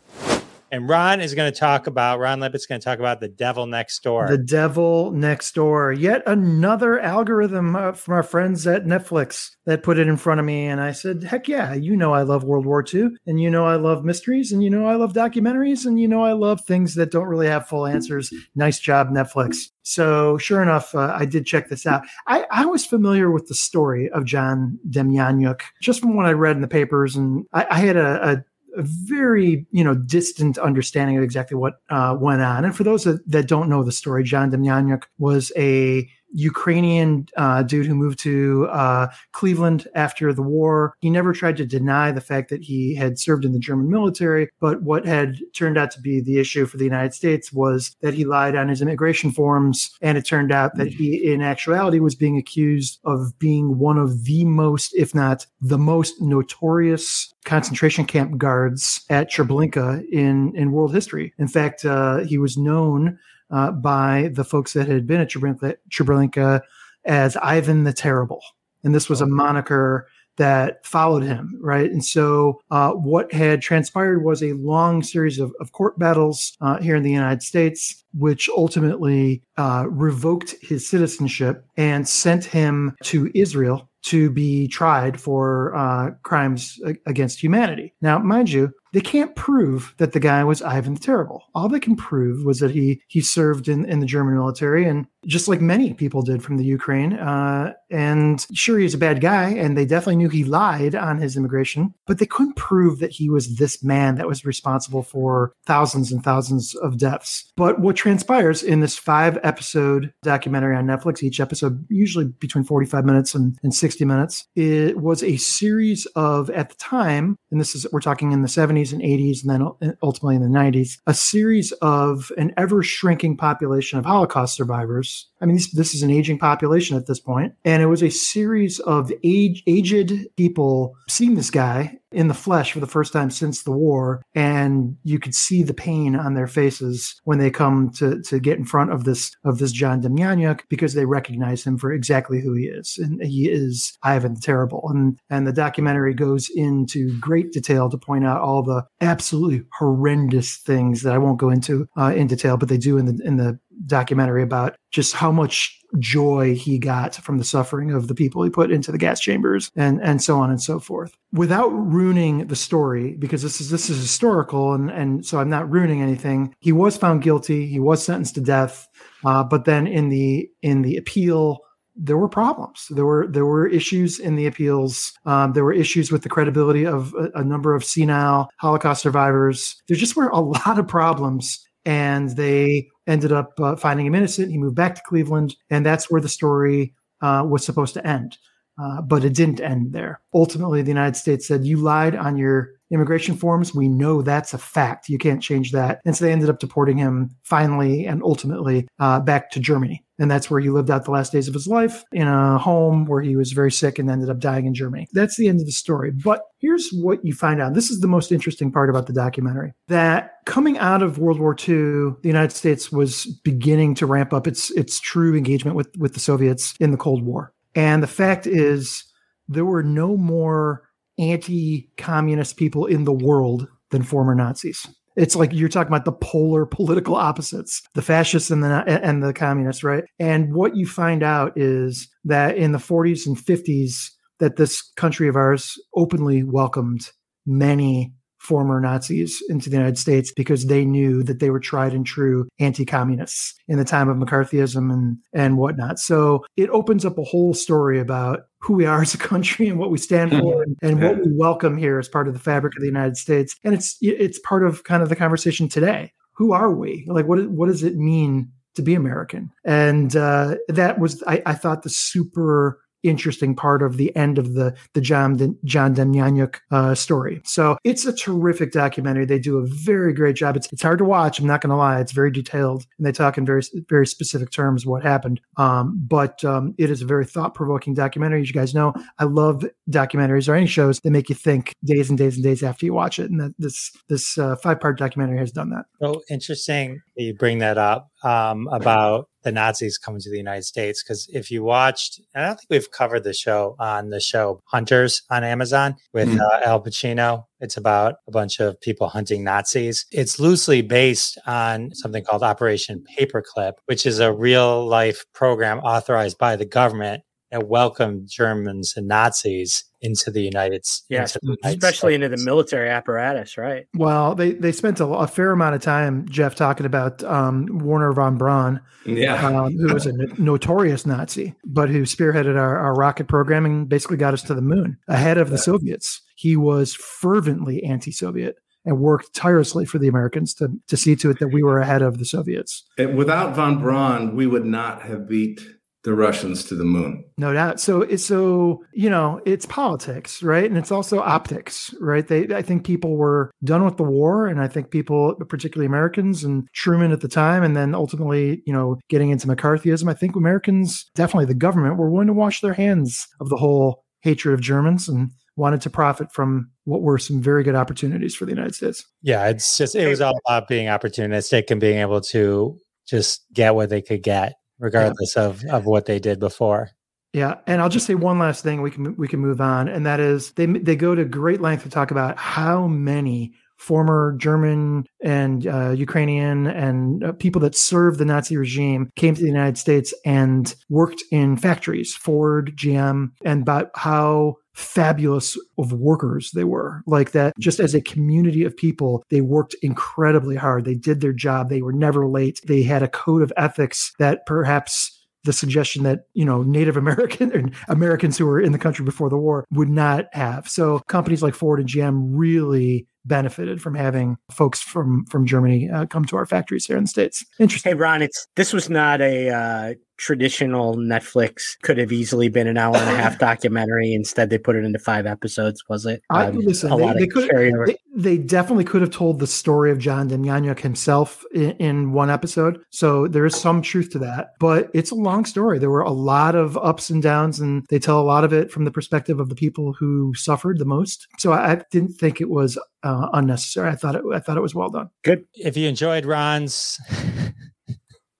And 0.74 0.88
Ron 0.88 1.20
is 1.20 1.34
going 1.36 1.52
to 1.52 1.56
talk 1.56 1.86
about, 1.86 2.18
Ron 2.18 2.40
Lippett's 2.40 2.66
going 2.66 2.80
to 2.80 2.84
talk 2.84 2.98
about 2.98 3.20
The 3.20 3.28
Devil 3.28 3.66
Next 3.66 4.02
Door. 4.02 4.26
The 4.26 4.38
Devil 4.38 5.12
Next 5.12 5.54
Door. 5.54 5.92
Yet 5.92 6.24
another 6.26 6.98
algorithm 6.98 7.76
uh, 7.76 7.92
from 7.92 8.14
our 8.14 8.24
friends 8.24 8.66
at 8.66 8.84
Netflix 8.84 9.50
that 9.66 9.84
put 9.84 10.00
it 10.00 10.08
in 10.08 10.16
front 10.16 10.40
of 10.40 10.46
me. 10.46 10.66
And 10.66 10.80
I 10.80 10.90
said, 10.90 11.22
heck 11.22 11.46
yeah, 11.46 11.74
you 11.74 11.96
know 11.96 12.12
I 12.12 12.22
love 12.22 12.42
World 12.42 12.66
War 12.66 12.84
II, 12.92 13.10
and 13.24 13.40
you 13.40 13.50
know 13.50 13.64
I 13.64 13.76
love 13.76 14.04
mysteries, 14.04 14.50
and 14.50 14.64
you 14.64 14.70
know 14.70 14.86
I 14.86 14.96
love 14.96 15.12
documentaries, 15.12 15.86
and 15.86 16.00
you 16.00 16.08
know 16.08 16.24
I 16.24 16.32
love 16.32 16.62
things 16.62 16.96
that 16.96 17.12
don't 17.12 17.28
really 17.28 17.46
have 17.46 17.68
full 17.68 17.86
answers. 17.86 18.32
Nice 18.56 18.80
job, 18.80 19.10
Netflix. 19.10 19.68
So 19.82 20.38
sure 20.38 20.60
enough, 20.60 20.94
uh, 20.94 21.14
I 21.14 21.24
did 21.24 21.46
check 21.46 21.68
this 21.68 21.86
out. 21.86 22.02
I, 22.26 22.46
I 22.50 22.66
was 22.66 22.84
familiar 22.84 23.30
with 23.30 23.46
the 23.46 23.54
story 23.54 24.10
of 24.10 24.24
John 24.24 24.78
Demjanjuk 24.90 25.60
just 25.80 26.00
from 26.00 26.16
what 26.16 26.26
I 26.26 26.32
read 26.32 26.56
in 26.56 26.62
the 26.62 26.68
papers, 26.68 27.14
and 27.14 27.46
I, 27.52 27.66
I 27.70 27.78
had 27.78 27.96
a, 27.96 28.30
a 28.30 28.44
a 28.76 28.82
very 28.82 29.66
you 29.70 29.84
know 29.84 29.94
distant 29.94 30.58
understanding 30.58 31.16
of 31.16 31.22
exactly 31.22 31.56
what 31.56 31.80
uh, 31.90 32.16
went 32.18 32.42
on. 32.42 32.64
And 32.64 32.76
for 32.76 32.84
those 32.84 33.04
that, 33.04 33.26
that 33.28 33.48
don't 33.48 33.68
know 33.68 33.82
the 33.82 33.92
story, 33.92 34.24
John 34.24 34.50
Demjanjuk 34.50 35.04
was 35.18 35.52
a 35.56 36.08
Ukrainian 36.34 37.28
uh, 37.36 37.62
dude 37.62 37.86
who 37.86 37.94
moved 37.94 38.18
to 38.20 38.66
uh, 38.70 39.06
Cleveland 39.32 39.86
after 39.94 40.32
the 40.32 40.42
war. 40.42 40.94
He 41.00 41.08
never 41.08 41.32
tried 41.32 41.56
to 41.58 41.66
deny 41.66 42.10
the 42.10 42.20
fact 42.20 42.50
that 42.50 42.62
he 42.62 42.94
had 42.94 43.18
served 43.18 43.44
in 43.44 43.52
the 43.52 43.58
German 43.58 43.88
military, 43.88 44.48
but 44.60 44.82
what 44.82 45.06
had 45.06 45.38
turned 45.54 45.78
out 45.78 45.90
to 45.92 46.00
be 46.00 46.20
the 46.20 46.38
issue 46.38 46.66
for 46.66 46.76
the 46.76 46.84
United 46.84 47.14
States 47.14 47.52
was 47.52 47.94
that 48.02 48.14
he 48.14 48.24
lied 48.24 48.56
on 48.56 48.68
his 48.68 48.82
immigration 48.82 49.30
forms, 49.30 49.96
and 50.02 50.18
it 50.18 50.26
turned 50.26 50.52
out 50.52 50.76
that 50.76 50.88
he, 50.88 51.32
in 51.32 51.40
actuality, 51.40 52.00
was 52.00 52.14
being 52.14 52.36
accused 52.36 52.98
of 53.04 53.38
being 53.38 53.78
one 53.78 53.98
of 53.98 54.24
the 54.24 54.44
most, 54.44 54.92
if 54.94 55.14
not 55.14 55.46
the 55.60 55.78
most 55.78 56.20
notorious 56.20 57.32
concentration 57.44 58.04
camp 58.04 58.36
guards 58.38 59.04
at 59.08 59.30
Treblinka 59.30 60.04
in 60.10 60.54
in 60.56 60.72
world 60.72 60.92
history. 60.92 61.32
In 61.38 61.48
fact, 61.48 61.84
uh, 61.84 62.18
he 62.18 62.38
was 62.38 62.56
known 62.56 63.18
uh, 63.54 63.70
by 63.70 64.30
the 64.34 64.44
folks 64.44 64.72
that 64.72 64.88
had 64.88 65.06
been 65.06 65.20
at 65.20 65.30
Treblinka, 65.30 65.76
Treblinka 65.88 66.60
as 67.04 67.36
Ivan 67.36 67.84
the 67.84 67.92
Terrible, 67.92 68.42
and 68.82 68.94
this 68.94 69.08
was 69.08 69.20
a 69.20 69.26
moniker 69.26 70.08
that 70.36 70.84
followed 70.84 71.22
him, 71.22 71.56
right? 71.60 71.90
And 71.90 72.04
so, 72.04 72.60
uh, 72.72 72.90
what 72.90 73.32
had 73.32 73.62
transpired 73.62 74.24
was 74.24 74.42
a 74.42 74.54
long 74.54 75.02
series 75.02 75.38
of, 75.38 75.54
of 75.60 75.70
court 75.70 75.96
battles 75.98 76.56
uh, 76.60 76.78
here 76.78 76.96
in 76.96 77.04
the 77.04 77.12
United 77.12 77.42
States, 77.42 78.03
which 78.16 78.48
ultimately 78.56 79.42
uh, 79.56 79.86
revoked 79.88 80.54
his 80.62 80.86
citizenship 80.86 81.64
and 81.76 82.08
sent 82.08 82.44
him 82.44 82.96
to 83.04 83.30
Israel 83.34 83.88
to 84.04 84.30
be 84.30 84.68
tried 84.68 85.18
for 85.18 85.74
uh, 85.74 86.10
crimes 86.22 86.78
against 87.06 87.42
humanity. 87.42 87.94
Now, 88.02 88.18
mind 88.18 88.50
you, 88.50 88.70
they 88.94 89.00
can't 89.00 89.34
prove 89.34 89.92
that 89.98 90.12
the 90.12 90.20
guy 90.20 90.44
was 90.44 90.62
Ivan 90.62 90.94
the 90.94 91.00
Terrible. 91.00 91.42
All 91.52 91.68
they 91.68 91.80
can 91.80 91.96
prove 91.96 92.44
was 92.44 92.60
that 92.60 92.70
he 92.70 93.02
he 93.08 93.20
served 93.20 93.66
in, 93.66 93.84
in 93.86 93.98
the 93.98 94.06
German 94.06 94.36
military, 94.36 94.86
and 94.86 95.06
just 95.26 95.48
like 95.48 95.60
many 95.60 95.94
people 95.94 96.22
did 96.22 96.44
from 96.44 96.58
the 96.58 96.64
Ukraine. 96.64 97.14
Uh, 97.14 97.72
and 97.90 98.46
sure, 98.54 98.78
he's 98.78 98.94
a 98.94 98.98
bad 98.98 99.20
guy, 99.20 99.48
and 99.48 99.76
they 99.76 99.84
definitely 99.84 100.16
knew 100.16 100.28
he 100.28 100.44
lied 100.44 100.94
on 100.94 101.18
his 101.18 101.36
immigration, 101.36 101.92
but 102.06 102.18
they 102.18 102.26
couldn't 102.26 102.54
prove 102.54 103.00
that 103.00 103.10
he 103.10 103.28
was 103.28 103.56
this 103.56 103.82
man 103.82 104.14
that 104.14 104.28
was 104.28 104.44
responsible 104.44 105.02
for 105.02 105.52
thousands 105.66 106.12
and 106.12 106.22
thousands 106.22 106.76
of 106.76 106.96
deaths. 106.96 107.50
But 107.56 107.80
what 107.80 107.96
transpires 108.04 108.62
in 108.62 108.80
this 108.80 108.98
five 108.98 109.38
episode 109.42 110.12
documentary 110.22 110.76
on 110.76 110.84
Netflix, 110.84 111.22
each 111.22 111.40
episode 111.40 111.86
usually 111.88 112.26
between 112.26 112.62
45 112.62 113.02
minutes 113.02 113.34
and, 113.34 113.58
and 113.62 113.74
60 113.74 114.04
minutes, 114.04 114.46
it 114.54 114.98
was 114.98 115.22
a 115.22 115.38
series 115.38 116.04
of, 116.14 116.50
at 116.50 116.68
the 116.68 116.74
time, 116.74 117.38
and 117.50 117.58
this 117.58 117.74
is, 117.74 117.86
we're 117.92 118.00
talking 118.00 118.32
in 118.32 118.42
the 118.42 118.48
70s 118.48 118.92
and 118.92 119.00
80s 119.00 119.42
and 119.42 119.50
then 119.80 119.96
ultimately 120.02 120.36
in 120.36 120.42
the 120.42 120.48
90s, 120.48 120.98
a 121.06 121.14
series 121.14 121.72
of 121.80 122.30
an 122.36 122.52
ever 122.58 122.82
shrinking 122.82 123.38
population 123.38 123.98
of 123.98 124.04
Holocaust 124.04 124.54
survivors. 124.54 125.26
I 125.40 125.46
mean, 125.46 125.56
this, 125.56 125.72
this 125.72 125.94
is 125.94 126.02
an 126.02 126.10
aging 126.10 126.38
population 126.38 126.98
at 126.98 127.06
this 127.06 127.20
point, 127.20 127.54
And 127.64 127.82
it 127.82 127.86
was 127.86 128.02
a 128.02 128.10
series 128.10 128.80
of 128.80 129.10
age, 129.22 129.62
aged 129.66 130.12
people 130.36 130.94
seeing 131.08 131.36
this 131.36 131.50
guy 131.50 131.98
in 132.14 132.28
the 132.28 132.34
flesh 132.34 132.72
for 132.72 132.80
the 132.80 132.86
first 132.86 133.12
time 133.12 133.30
since 133.30 133.62
the 133.62 133.72
war. 133.72 134.22
And 134.34 134.96
you 135.04 135.18
could 135.18 135.34
see 135.34 135.62
the 135.62 135.74
pain 135.74 136.16
on 136.16 136.34
their 136.34 136.46
faces 136.46 137.20
when 137.24 137.38
they 137.38 137.50
come 137.50 137.90
to, 137.96 138.22
to 138.22 138.38
get 138.38 138.58
in 138.58 138.64
front 138.64 138.92
of 138.92 139.04
this, 139.04 139.32
of 139.44 139.58
this 139.58 139.72
John 139.72 140.02
Demjanjuk 140.02 140.60
because 140.68 140.94
they 140.94 141.04
recognize 141.04 141.64
him 141.64 141.78
for 141.78 141.92
exactly 141.92 142.40
who 142.40 142.54
he 142.54 142.64
is. 142.64 142.98
And 142.98 143.22
he 143.22 143.48
is 143.48 143.96
Ivan 144.02 144.34
the 144.34 144.40
Terrible. 144.40 144.88
And, 144.88 145.18
and 145.30 145.46
the 145.46 145.52
documentary 145.52 146.14
goes 146.14 146.50
into 146.54 147.18
great 147.18 147.52
detail 147.52 147.90
to 147.90 147.98
point 147.98 148.26
out 148.26 148.40
all 148.40 148.62
the 148.62 148.84
absolutely 149.00 149.62
horrendous 149.78 150.56
things 150.58 151.02
that 151.02 151.14
I 151.14 151.18
won't 151.18 151.38
go 151.38 151.50
into 151.50 151.86
uh, 151.98 152.12
in 152.14 152.26
detail, 152.26 152.56
but 152.56 152.68
they 152.68 152.78
do 152.78 152.98
in 152.98 153.06
the, 153.06 153.24
in 153.24 153.36
the 153.36 153.58
documentary 153.86 154.42
about 154.42 154.76
just 154.90 155.14
how 155.14 155.32
much 155.32 155.80
joy 155.98 156.54
he 156.54 156.78
got 156.78 157.14
from 157.16 157.38
the 157.38 157.44
suffering 157.44 157.90
of 157.90 158.08
the 158.08 158.14
people 158.14 158.42
he 158.42 158.50
put 158.50 158.70
into 158.70 158.92
the 158.92 158.98
gas 158.98 159.20
chambers 159.20 159.70
and 159.76 160.00
and 160.02 160.22
so 160.22 160.38
on 160.38 160.50
and 160.50 160.62
so 160.62 160.78
forth 160.78 161.16
without 161.32 161.68
ruining 161.68 162.46
the 162.46 162.56
story 162.56 163.14
because 163.18 163.42
this 163.42 163.60
is 163.60 163.70
this 163.70 163.88
is 163.90 164.00
historical 164.00 164.72
and 164.72 164.90
and 164.90 165.24
so 165.24 165.38
i'm 165.38 165.50
not 165.50 165.70
ruining 165.70 166.02
anything 166.02 166.54
he 166.60 166.72
was 166.72 166.96
found 166.96 167.22
guilty 167.22 167.66
he 167.66 167.80
was 167.80 168.04
sentenced 168.04 168.34
to 168.34 168.40
death 168.40 168.88
uh, 169.24 169.42
but 169.42 169.64
then 169.64 169.86
in 169.86 170.08
the 170.08 170.48
in 170.62 170.82
the 170.82 170.96
appeal 170.96 171.60
there 171.96 172.18
were 172.18 172.28
problems. 172.28 172.86
There 172.90 173.06
were 173.06 173.26
there 173.28 173.46
were 173.46 173.68
issues 173.68 174.18
in 174.18 174.36
the 174.36 174.46
appeals. 174.46 175.12
Um, 175.26 175.52
there 175.52 175.64
were 175.64 175.72
issues 175.72 176.10
with 176.10 176.22
the 176.22 176.28
credibility 176.28 176.84
of 176.84 177.14
a, 177.14 177.40
a, 177.40 177.44
number 177.44 177.74
of 177.74 177.84
senile 177.84 178.48
Holocaust 178.58 179.02
survivors. 179.02 179.80
There 179.86 179.96
just 179.96 180.16
were 180.16 180.28
a 180.28 180.40
lot 180.40 180.78
of 180.78 180.88
problems, 180.88 181.64
and 181.84 182.30
they 182.30 182.88
ended 183.06 183.32
up 183.32 183.58
uh, 183.60 183.76
finding 183.76 184.06
him 184.06 184.14
innocent. 184.14 184.50
He 184.50 184.58
moved 184.58 184.76
back 184.76 184.94
to 184.94 185.02
Cleveland, 185.06 185.56
and 185.70 185.84
that's 185.84 186.10
where 186.10 186.20
the 186.20 186.28
story 186.28 186.94
uh, 187.20 187.44
was 187.46 187.64
supposed 187.64 187.94
to 187.94 188.06
end. 188.06 188.38
Uh, 188.82 189.00
but 189.02 189.24
it 189.24 189.34
didn't 189.34 189.60
end 189.60 189.92
there. 189.92 190.20
Ultimately, 190.32 190.82
the 190.82 190.90
United 190.90 191.16
States 191.16 191.46
said, 191.46 191.64
You 191.64 191.76
lied 191.76 192.16
on 192.16 192.36
your 192.36 192.72
immigration 192.94 193.36
forms. 193.36 193.74
We 193.74 193.88
know 193.88 194.22
that's 194.22 194.54
a 194.54 194.58
fact. 194.58 195.08
You 195.08 195.18
can't 195.18 195.42
change 195.42 195.72
that. 195.72 196.00
And 196.04 196.16
so 196.16 196.24
they 196.24 196.32
ended 196.32 196.48
up 196.48 196.60
deporting 196.60 196.96
him 196.96 197.30
finally 197.42 198.06
and 198.06 198.22
ultimately 198.22 198.88
uh, 198.98 199.20
back 199.20 199.50
to 199.50 199.60
Germany. 199.60 200.04
And 200.18 200.30
that's 200.30 200.48
where 200.48 200.60
he 200.60 200.70
lived 200.70 200.90
out 200.90 201.04
the 201.04 201.10
last 201.10 201.32
days 201.32 201.48
of 201.48 201.54
his 201.54 201.66
life 201.66 202.04
in 202.12 202.28
a 202.28 202.56
home 202.56 203.04
where 203.06 203.20
he 203.20 203.34
was 203.34 203.50
very 203.50 203.72
sick 203.72 203.98
and 203.98 204.08
ended 204.08 204.30
up 204.30 204.38
dying 204.38 204.66
in 204.66 204.72
Germany. 204.72 205.08
That's 205.12 205.36
the 205.36 205.48
end 205.48 205.58
of 205.58 205.66
the 205.66 205.72
story. 205.72 206.12
But 206.12 206.42
here's 206.60 206.88
what 206.90 207.24
you 207.24 207.32
find 207.32 207.60
out. 207.60 207.74
This 207.74 207.90
is 207.90 208.00
the 208.00 208.06
most 208.06 208.30
interesting 208.30 208.70
part 208.70 208.90
about 208.90 209.08
the 209.08 209.12
documentary 209.12 209.72
that 209.88 210.34
coming 210.46 210.78
out 210.78 211.02
of 211.02 211.18
World 211.18 211.40
War 211.40 211.54
II, 211.54 212.14
the 212.22 212.28
United 212.28 212.52
States 212.52 212.92
was 212.92 213.26
beginning 213.42 213.96
to 213.96 214.06
ramp 214.06 214.32
up 214.32 214.46
its, 214.46 214.70
its 214.72 215.00
true 215.00 215.34
engagement 215.36 215.76
with, 215.76 215.90
with 215.98 216.14
the 216.14 216.20
Soviets 216.20 216.74
in 216.78 216.92
the 216.92 216.96
Cold 216.96 217.24
War. 217.24 217.52
And 217.74 218.02
the 218.02 218.08
fact 218.08 218.46
is, 218.46 219.04
there 219.48 219.64
were 219.64 219.82
no 219.82 220.16
more 220.16 220.84
anti 221.18 221.88
communist 221.96 222.56
people 222.56 222.86
in 222.86 223.04
the 223.04 223.12
world 223.12 223.68
than 223.90 224.02
former 224.02 224.34
Nazis. 224.34 224.86
It's 225.16 225.36
like 225.36 225.52
you're 225.52 225.68
talking 225.68 225.92
about 225.92 226.04
the 226.04 226.12
polar 226.12 226.66
political 226.66 227.14
opposites, 227.14 227.82
the 227.94 228.02
fascists 228.02 228.50
and 228.50 228.64
the 228.64 228.68
and 228.68 229.22
the 229.22 229.32
communists, 229.32 229.84
right? 229.84 230.04
And 230.18 230.52
what 230.52 230.76
you 230.76 230.86
find 230.86 231.22
out 231.22 231.52
is 231.56 232.08
that 232.24 232.56
in 232.56 232.72
the 232.72 232.78
40s 232.78 233.26
and 233.26 233.36
50s 233.36 234.10
that 234.40 234.56
this 234.56 234.82
country 234.96 235.28
of 235.28 235.36
ours 235.36 235.74
openly 235.94 236.42
welcomed 236.42 237.10
many 237.46 238.12
former 238.44 238.80
Nazis 238.80 239.42
into 239.48 239.70
the 239.70 239.76
United 239.76 239.98
States 239.98 240.32
because 240.32 240.66
they 240.66 240.84
knew 240.84 241.22
that 241.22 241.40
they 241.40 241.50
were 241.50 241.60
tried 241.60 241.94
and 241.94 242.04
true 242.04 242.46
anti-communists 242.58 243.54
in 243.68 243.78
the 243.78 243.84
time 243.84 244.08
of 244.08 244.16
McCarthyism 244.16 244.92
and 244.92 245.18
and 245.32 245.56
whatnot. 245.56 245.98
So 245.98 246.44
it 246.56 246.70
opens 246.70 247.04
up 247.04 247.18
a 247.18 247.24
whole 247.24 247.54
story 247.54 247.98
about 247.98 248.46
who 248.58 248.74
we 248.74 248.86
are 248.86 249.02
as 249.02 249.14
a 249.14 249.18
country 249.18 249.68
and 249.68 249.78
what 249.78 249.90
we 249.90 249.98
stand 249.98 250.30
for 250.32 250.62
and, 250.62 250.76
and 250.82 251.02
what 251.02 251.18
we 251.18 251.32
welcome 251.32 251.76
here 251.76 251.98
as 251.98 252.08
part 252.08 252.28
of 252.28 252.34
the 252.34 252.40
fabric 252.40 252.76
of 252.76 252.80
the 252.80 252.86
United 252.88 253.16
States. 253.16 253.56
And 253.64 253.74
it's 253.74 253.96
it's 254.00 254.38
part 254.38 254.64
of 254.64 254.84
kind 254.84 255.02
of 255.02 255.08
the 255.08 255.16
conversation 255.16 255.68
today. 255.68 256.12
Who 256.34 256.52
are 256.52 256.70
we? 256.70 257.06
Like 257.08 257.26
what 257.26 257.48
what 257.48 257.66
does 257.66 257.82
it 257.82 257.96
mean 257.96 258.50
to 258.74 258.82
be 258.82 258.94
American? 258.94 259.50
And 259.64 260.14
uh, 260.16 260.56
that 260.68 260.98
was 260.98 261.22
I, 261.26 261.42
I 261.46 261.54
thought 261.54 261.82
the 261.82 261.90
super 261.90 262.80
interesting 263.04 263.54
part 263.54 263.82
of 263.82 263.96
the 263.96 264.14
end 264.16 264.38
of 264.38 264.54
the 264.54 264.74
the 264.94 265.00
John 265.00 265.56
John 265.64 265.94
Demjanjuk 265.94 266.56
uh, 266.70 266.94
story. 266.94 267.40
So 267.44 267.76
it's 267.84 268.06
a 268.06 268.12
terrific 268.12 268.72
documentary. 268.72 269.26
They 269.26 269.38
do 269.38 269.58
a 269.58 269.66
very 269.66 270.12
great 270.12 270.36
job. 270.36 270.56
It's 270.56 270.72
it's 270.72 270.82
hard 270.82 270.98
to 270.98 271.04
watch. 271.04 271.38
I'm 271.38 271.46
not 271.46 271.60
going 271.60 271.70
to 271.70 271.76
lie. 271.76 272.00
It's 272.00 272.12
very 272.12 272.30
detailed, 272.30 272.84
and 272.98 273.06
they 273.06 273.12
talk 273.12 273.38
in 273.38 273.46
very 273.46 273.62
very 273.88 274.06
specific 274.06 274.50
terms 274.50 274.86
what 274.86 275.02
happened. 275.02 275.40
Um, 275.56 276.00
but 276.08 276.44
um, 276.44 276.74
it 276.78 276.90
is 276.90 277.02
a 277.02 277.06
very 277.06 277.26
thought 277.26 277.54
provoking 277.54 277.94
documentary. 277.94 278.40
As 278.40 278.48
you 278.48 278.54
guys 278.54 278.74
know, 278.74 278.94
I 279.18 279.24
love 279.24 279.64
documentaries 279.90 280.48
or 280.48 280.54
any 280.54 280.66
shows 280.66 281.00
that 281.00 281.10
make 281.10 281.28
you 281.28 281.34
think 281.34 281.72
days 281.84 282.08
and 282.08 282.18
days 282.18 282.36
and 282.36 282.44
days 282.44 282.62
after 282.62 282.86
you 282.86 282.94
watch 282.94 283.18
it. 283.18 283.30
And 283.30 283.40
that 283.40 283.54
this 283.58 283.92
this 284.08 284.38
uh, 284.38 284.56
five 284.56 284.80
part 284.80 284.98
documentary 284.98 285.38
has 285.38 285.52
done 285.52 285.70
that. 285.70 285.84
Oh, 286.02 286.22
interesting 286.30 287.02
you 287.16 287.34
bring 287.34 287.58
that 287.58 287.78
up 287.78 288.10
um, 288.22 288.68
about 288.72 289.28
the 289.44 289.52
Nazis 289.52 289.98
coming 289.98 290.20
to 290.20 290.30
the 290.30 290.36
United 290.36 290.64
States. 290.64 291.02
Because 291.02 291.28
if 291.32 291.50
you 291.50 291.62
watched, 291.62 292.20
I 292.34 292.40
don't 292.40 292.56
think 292.56 292.66
we've 292.70 292.90
covered 292.90 293.24
the 293.24 293.32
show 293.32 293.76
on 293.78 294.10
the 294.10 294.20
show 294.20 294.62
Hunters 294.66 295.22
on 295.30 295.44
Amazon 295.44 295.96
with 296.12 296.28
mm. 296.28 296.40
uh, 296.40 296.60
Al 296.64 296.82
Pacino. 296.82 297.44
It's 297.60 297.76
about 297.76 298.16
a 298.26 298.30
bunch 298.30 298.60
of 298.60 298.80
people 298.80 299.08
hunting 299.08 299.44
Nazis. 299.44 300.06
It's 300.10 300.38
loosely 300.38 300.82
based 300.82 301.38
on 301.46 301.94
something 301.94 302.24
called 302.24 302.42
Operation 302.42 303.04
Paperclip, 303.18 303.74
which 303.86 304.06
is 304.06 304.18
a 304.18 304.32
real 304.32 304.86
life 304.86 305.24
program 305.34 305.78
authorized 305.78 306.38
by 306.38 306.56
the 306.56 306.66
government 306.66 307.22
that 307.54 307.68
welcomed 307.68 308.28
Germans 308.28 308.94
and 308.96 309.06
Nazis 309.06 309.84
into 310.00 310.32
the 310.32 310.42
United 310.42 310.84
States. 310.84 311.06
Yes, 311.08 311.36
especially 311.64 312.14
States. 312.14 312.24
into 312.24 312.28
the 312.28 312.44
military 312.44 312.90
apparatus, 312.90 313.56
right? 313.56 313.86
Well, 313.94 314.34
they 314.34 314.52
they 314.52 314.72
spent 314.72 314.98
a, 314.98 315.06
a 315.06 315.28
fair 315.28 315.52
amount 315.52 315.76
of 315.76 315.80
time, 315.80 316.28
Jeff, 316.28 316.56
talking 316.56 316.84
about 316.84 317.22
um, 317.22 317.66
Wernher 317.78 318.12
von 318.12 318.36
Braun, 318.36 318.80
yeah, 319.06 319.46
um, 319.46 319.76
who 319.76 319.94
was 319.94 320.04
a 320.04 320.12
notorious 320.36 321.06
Nazi, 321.06 321.54
but 321.64 321.88
who 321.88 322.02
spearheaded 322.02 322.58
our, 322.58 322.76
our 322.76 322.94
rocket 322.94 323.28
program 323.28 323.64
and 323.64 323.88
basically 323.88 324.16
got 324.16 324.34
us 324.34 324.42
to 324.42 324.54
the 324.54 324.60
moon 324.60 324.98
ahead 325.06 325.38
of 325.38 325.50
the 325.50 325.58
Soviets. 325.58 326.22
He 326.34 326.56
was 326.56 326.94
fervently 326.94 327.84
anti-Soviet 327.84 328.56
and 328.84 328.98
worked 328.98 329.32
tirelessly 329.32 329.86
for 329.86 329.98
the 329.98 330.08
Americans 330.08 330.54
to, 330.54 330.68
to 330.88 330.96
see 330.96 331.14
to 331.16 331.30
it 331.30 331.38
that 331.38 331.48
we 331.48 331.62
were 331.62 331.78
ahead 331.78 332.02
of 332.02 332.18
the 332.18 332.24
Soviets. 332.24 332.84
Without 332.98 333.54
von 333.54 333.80
Braun, 333.80 334.34
we 334.34 334.46
would 334.46 334.66
not 334.66 335.02
have 335.02 335.28
beat 335.28 335.62
the 336.04 336.14
Russians 336.14 336.64
to 336.64 336.74
the 336.74 336.84
moon. 336.84 337.24
No 337.38 337.52
doubt. 337.54 337.80
So 337.80 338.02
it's 338.02 338.24
so 338.24 338.84
you 338.92 339.10
know 339.10 339.40
it's 339.44 339.66
politics, 339.66 340.42
right? 340.42 340.64
And 340.64 340.76
it's 340.76 340.92
also 340.92 341.20
optics, 341.20 341.92
right? 342.00 342.26
They 342.26 342.54
I 342.54 342.62
think 342.62 342.84
people 342.84 343.16
were 343.16 343.50
done 343.64 343.84
with 343.84 343.96
the 343.96 344.04
war, 344.04 344.46
and 344.46 344.60
I 344.60 344.68
think 344.68 344.90
people, 344.90 345.34
particularly 345.48 345.86
Americans 345.86 346.44
and 346.44 346.68
Truman 346.74 347.10
at 347.10 347.22
the 347.22 347.28
time, 347.28 347.62
and 347.62 347.74
then 347.74 347.94
ultimately, 347.94 348.62
you 348.66 348.72
know, 348.72 348.98
getting 349.08 349.30
into 349.30 349.46
McCarthyism. 349.46 350.08
I 350.08 350.14
think 350.14 350.36
Americans, 350.36 351.10
definitely 351.14 351.46
the 351.46 351.54
government, 351.54 351.96
were 351.96 352.10
willing 352.10 352.28
to 352.28 352.34
wash 352.34 352.60
their 352.60 352.74
hands 352.74 353.26
of 353.40 353.48
the 353.48 353.56
whole 353.56 354.04
hatred 354.20 354.54
of 354.54 354.60
Germans 354.60 355.08
and 355.08 355.30
wanted 355.56 355.80
to 355.82 355.90
profit 355.90 356.32
from 356.32 356.70
what 356.84 357.00
were 357.00 357.18
some 357.18 357.40
very 357.40 357.62
good 357.62 357.76
opportunities 357.76 358.34
for 358.34 358.44
the 358.44 358.52
United 358.52 358.74
States. 358.74 359.06
Yeah, 359.22 359.48
it's 359.48 359.78
just 359.78 359.94
it 359.94 360.06
was 360.08 360.20
all 360.20 360.38
about 360.46 360.68
being 360.68 360.88
opportunistic 360.88 361.70
and 361.70 361.80
being 361.80 361.98
able 361.98 362.20
to 362.20 362.78
just 363.06 363.44
get 363.52 363.74
what 363.74 363.88
they 363.88 364.02
could 364.02 364.22
get 364.22 364.54
regardless 364.78 365.34
yeah. 365.36 365.44
of 365.44 365.64
of 365.64 365.86
what 365.86 366.06
they 366.06 366.18
did 366.18 366.40
before. 366.40 366.90
Yeah, 367.32 367.56
and 367.66 367.82
I'll 367.82 367.88
just 367.88 368.06
say 368.06 368.14
one 368.14 368.38
last 368.38 368.62
thing. 368.62 368.80
We 368.80 368.92
can 368.92 369.16
we 369.16 369.26
can 369.26 369.40
move 369.40 369.60
on, 369.60 369.88
and 369.88 370.06
that 370.06 370.20
is 370.20 370.52
they 370.52 370.66
they 370.66 370.96
go 370.96 371.14
to 371.14 371.24
great 371.24 371.60
length 371.60 371.82
to 371.82 371.90
talk 371.90 372.10
about 372.10 372.38
how 372.38 372.86
many 372.86 373.54
former 373.76 374.36
German 374.38 375.04
and 375.22 375.66
uh, 375.66 375.90
Ukrainian 375.90 376.66
and 376.68 377.24
uh, 377.24 377.32
people 377.32 377.60
that 377.62 377.74
served 377.74 378.18
the 378.18 378.24
Nazi 378.24 378.56
regime 378.56 379.10
came 379.16 379.34
to 379.34 379.40
the 379.40 379.48
United 379.48 379.78
States 379.78 380.14
and 380.24 380.74
worked 380.88 381.22
in 381.32 381.56
factories, 381.56 382.14
Ford, 382.14 382.72
GM, 382.76 383.32
and 383.44 383.62
about 383.62 383.90
how 383.94 384.56
fabulous 384.74 385.56
of 385.78 385.92
workers 385.92 386.50
they 386.52 386.64
were. 386.64 387.02
Like 387.06 387.32
that, 387.32 387.54
just 387.58 387.80
as 387.80 387.94
a 387.94 388.00
community 388.00 388.64
of 388.64 388.76
people, 388.76 389.24
they 389.30 389.40
worked 389.40 389.74
incredibly 389.82 390.56
hard. 390.56 390.84
They 390.84 390.94
did 390.94 391.20
their 391.20 391.32
job. 391.32 391.68
They 391.68 391.82
were 391.82 391.92
never 391.92 392.26
late. 392.26 392.60
They 392.66 392.82
had 392.82 393.02
a 393.02 393.08
code 393.08 393.42
of 393.42 393.52
ethics 393.56 394.12
that 394.18 394.46
perhaps 394.46 395.10
the 395.44 395.52
suggestion 395.52 396.02
that 396.04 396.20
you 396.32 396.44
know 396.44 396.62
Native 396.62 396.96
American 396.96 397.52
and 397.56 397.74
Americans 397.88 398.36
who 398.36 398.46
were 398.46 398.60
in 398.60 398.72
the 398.72 398.78
country 398.78 399.04
before 399.04 399.30
the 399.30 399.38
war 399.38 399.64
would 399.70 399.90
not 399.90 400.26
have. 400.32 400.68
So 400.68 401.00
companies 401.00 401.42
like 401.42 401.54
Ford 401.54 401.80
and 401.80 401.88
GM 401.88 402.30
really 402.30 403.06
benefited 403.26 403.80
from 403.80 403.94
having 403.94 404.36
folks 404.50 404.80
from 404.80 405.24
from 405.26 405.46
Germany 405.46 405.88
uh, 405.90 406.06
come 406.06 406.24
to 406.26 406.36
our 406.36 406.46
factories 406.46 406.86
here 406.86 406.96
in 406.96 407.04
the 407.04 407.08
states. 407.08 407.44
Interesting. 407.58 407.92
Hey, 407.92 407.94
Ron, 407.94 408.22
it's 408.22 408.46
this 408.56 408.72
was 408.72 408.90
not 408.90 409.20
a 409.20 409.50
uh, 409.50 409.94
traditional 410.16 410.96
Netflix. 410.96 411.78
Could 411.82 411.98
have 411.98 412.12
easily 412.12 412.48
been 412.48 412.66
an 412.66 412.76
hour 412.76 412.96
and 412.96 413.10
a 413.10 413.16
half 413.16 413.38
documentary. 413.50 414.12
Instead, 414.12 414.50
they 414.50 414.58
put 414.58 414.76
it 414.76 414.84
into 414.84 414.98
five 414.98 415.26
episodes. 415.26 415.82
Was 415.88 416.06
it? 416.06 416.22
I, 416.30 416.46
Um, 416.46 416.58
listen, 416.58 416.92
a 416.92 416.96
they, 416.96 417.02
lot 417.02 417.16
they 417.16 417.24
of 417.24 417.30
could 417.30 417.50
they, 417.86 417.96
they 418.14 418.38
definitely 418.38 418.84
could 418.84 419.00
have 419.00 419.10
told 419.10 419.40
the 419.40 419.46
story 419.46 419.90
of 419.90 419.98
John 419.98 420.28
Demjanjuk 420.28 420.80
himself 420.80 421.44
in, 421.52 421.72
in 421.72 422.12
one 422.12 422.30
episode. 422.30 422.82
So 422.90 423.26
there 423.28 423.44
is 423.46 423.56
some 423.56 423.82
truth 423.82 424.10
to 424.10 424.18
that, 424.20 424.50
but 424.60 424.90
it's 424.94 425.10
a 425.10 425.16
long 425.16 425.44
story. 425.44 425.78
There 425.78 425.90
were 425.90 426.00
a 426.02 426.10
lot 426.10 426.54
of 426.54 426.76
ups 426.78 427.10
and 427.10 427.22
downs, 427.22 427.60
and 427.60 427.84
they 427.90 427.98
tell 427.98 428.20
a 428.20 428.22
lot 428.22 428.44
of 428.44 428.52
it 428.52 428.70
from 428.70 428.84
the 428.84 428.90
perspective 428.90 429.40
of 429.40 429.48
the 429.48 429.54
people 429.54 429.92
who 429.92 430.32
suffered 430.34 430.78
the 430.78 430.84
most. 430.84 431.26
So 431.38 431.52
I, 431.52 431.72
I 431.72 431.82
didn't 431.90 432.14
think 432.14 432.40
it 432.40 432.50
was 432.50 432.78
uh, 433.02 433.28
unnecessary. 433.32 433.90
I 433.90 433.96
thought 433.96 434.14
it 434.14 434.22
I 434.32 434.40
thought 434.40 434.56
it 434.56 434.62
was 434.62 434.74
well 434.74 434.90
done. 434.90 435.10
Good. 435.22 435.44
If 435.54 435.76
you 435.76 435.88
enjoyed 435.88 436.24
Ron's 436.24 436.98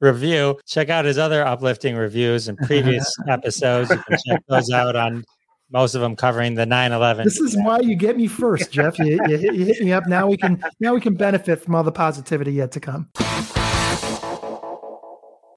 review, 0.05 0.59
check 0.67 0.91
out 0.91 1.05
his 1.05 1.19
other 1.19 1.45
uplifting 1.45 1.97
reviews 1.97 2.49
and 2.49 2.57
previous 2.59 3.11
episodes. 3.29 3.91
You 3.91 3.99
can 3.99 4.19
check 4.27 4.43
those 4.49 4.71
out 4.71 4.95
on 4.97 5.25
most 5.71 5.95
of 5.95 6.01
them 6.01 6.15
covering 6.15 6.55
the 6.55 6.65
9/11. 6.67 7.25
This 7.25 7.41
is 7.41 7.57
why 7.57 7.81
you 7.81 7.97
get 7.97 8.17
me 8.17 8.29
first, 8.29 8.71
Jeff. 8.71 8.99
You, 8.99 9.19
you, 9.27 9.37
hit- 9.39 9.55
you 9.55 9.65
hit 9.65 9.81
me 9.81 9.93
up. 9.93 10.07
Now 10.07 10.27
we 10.27 10.37
can 10.37 10.63
now 10.79 10.95
we 10.95 11.01
can 11.01 11.15
benefit 11.15 11.63
from 11.63 11.75
all 11.75 11.83
the 11.83 11.93
positivity 11.93 12.53
yet 12.53 12.71
to 12.73 12.81
come. 12.81 13.09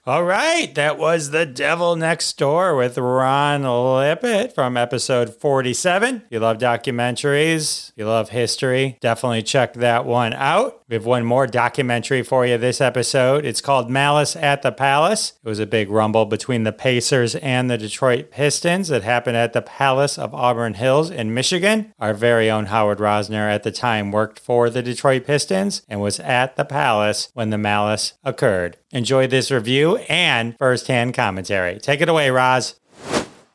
All 0.07 0.23
right, 0.23 0.73
that 0.75 0.97
was 0.97 1.31
The 1.31 1.45
Devil 1.45 1.97
Next 1.97 2.37
Door 2.37 2.77
with 2.77 2.97
Ron 2.97 3.63
Lippitt 3.63 4.55
from 4.55 4.77
episode 4.77 5.35
47. 5.35 6.23
You 6.29 6.39
love 6.39 6.59
documentaries, 6.59 7.91
you 7.97 8.05
love 8.05 8.29
history, 8.29 8.97
definitely 9.01 9.43
check 9.43 9.73
that 9.73 10.05
one 10.05 10.31
out. 10.31 10.81
We 10.87 10.93
have 10.93 11.05
one 11.05 11.25
more 11.25 11.45
documentary 11.45 12.23
for 12.23 12.45
you 12.45 12.57
this 12.57 12.79
episode. 12.79 13.43
It's 13.43 13.59
called 13.59 13.89
Malice 13.89 14.37
at 14.37 14.61
the 14.61 14.71
Palace. 14.71 15.33
It 15.43 15.49
was 15.49 15.59
a 15.59 15.65
big 15.65 15.89
rumble 15.89 16.25
between 16.25 16.63
the 16.63 16.71
Pacers 16.71 17.35
and 17.35 17.69
the 17.69 17.77
Detroit 17.77 18.31
Pistons 18.31 18.87
that 18.87 19.03
happened 19.03 19.35
at 19.35 19.51
the 19.51 19.61
Palace 19.61 20.17
of 20.17 20.33
Auburn 20.33 20.75
Hills 20.75 21.09
in 21.09 21.33
Michigan. 21.33 21.93
Our 21.99 22.13
very 22.13 22.49
own 22.49 22.67
Howard 22.67 22.99
Rosner 22.99 23.53
at 23.53 23.63
the 23.63 23.71
time 23.73 24.13
worked 24.13 24.39
for 24.39 24.69
the 24.69 24.81
Detroit 24.81 25.25
Pistons 25.25 25.81
and 25.89 25.99
was 25.99 26.21
at 26.21 26.55
the 26.55 26.63
Palace 26.63 27.27
when 27.33 27.49
the 27.49 27.57
malice 27.57 28.13
occurred. 28.23 28.77
Enjoy 28.91 29.27
this 29.27 29.51
review 29.51 29.97
and 30.09 30.57
firsthand 30.57 31.13
commentary. 31.13 31.77
Take 31.79 32.01
it 32.01 32.09
away, 32.09 32.29
Roz. 32.29 32.79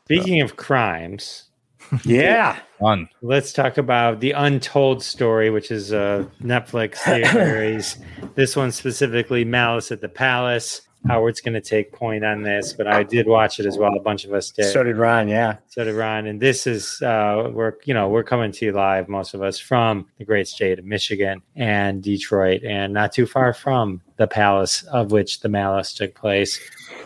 Speaking 0.04 0.40
of 0.42 0.56
crimes, 0.56 1.44
Yeah. 2.04 2.58
Fun. 2.80 3.08
let's 3.22 3.52
talk 3.52 3.78
about 3.78 4.20
the 4.20 4.32
Untold 4.32 5.02
Story, 5.02 5.50
which 5.50 5.70
is 5.70 5.92
a 5.92 6.28
Netflix 6.42 6.96
series. 6.96 7.96
this 8.34 8.56
one 8.56 8.72
specifically, 8.72 9.44
Malice 9.44 9.92
at 9.92 10.00
the 10.00 10.08
Palace. 10.08 10.82
Howard's 11.06 11.40
going 11.40 11.54
to 11.54 11.60
take 11.60 11.92
point 11.92 12.24
on 12.24 12.42
this, 12.42 12.72
but 12.72 12.86
I 12.86 13.02
did 13.02 13.26
watch 13.26 13.58
it 13.58 13.66
as 13.66 13.76
well. 13.76 13.92
A 13.94 14.00
bunch 14.00 14.24
of 14.24 14.32
us 14.32 14.50
did. 14.50 14.72
So 14.72 14.82
did 14.84 14.96
Ron. 14.96 15.28
Yeah. 15.28 15.56
So 15.68 15.84
did 15.84 15.94
Ron. 15.94 16.26
And 16.26 16.40
this 16.40 16.66
is 16.66 17.02
uh 17.02 17.50
we're 17.52 17.74
you 17.84 17.92
know, 17.94 18.08
we're 18.08 18.22
coming 18.22 18.52
to 18.52 18.64
you 18.66 18.72
live, 18.72 19.08
most 19.08 19.34
of 19.34 19.42
us, 19.42 19.58
from 19.58 20.06
the 20.18 20.24
great 20.24 20.46
state 20.48 20.78
of 20.78 20.84
Michigan 20.84 21.42
and 21.56 22.02
Detroit, 22.02 22.62
and 22.62 22.92
not 22.92 23.12
too 23.12 23.26
far 23.26 23.52
from 23.52 24.00
the 24.16 24.26
palace 24.28 24.84
of 24.84 25.10
which 25.10 25.40
the 25.40 25.48
malice 25.48 25.92
took 25.92 26.14
place. 26.14 26.60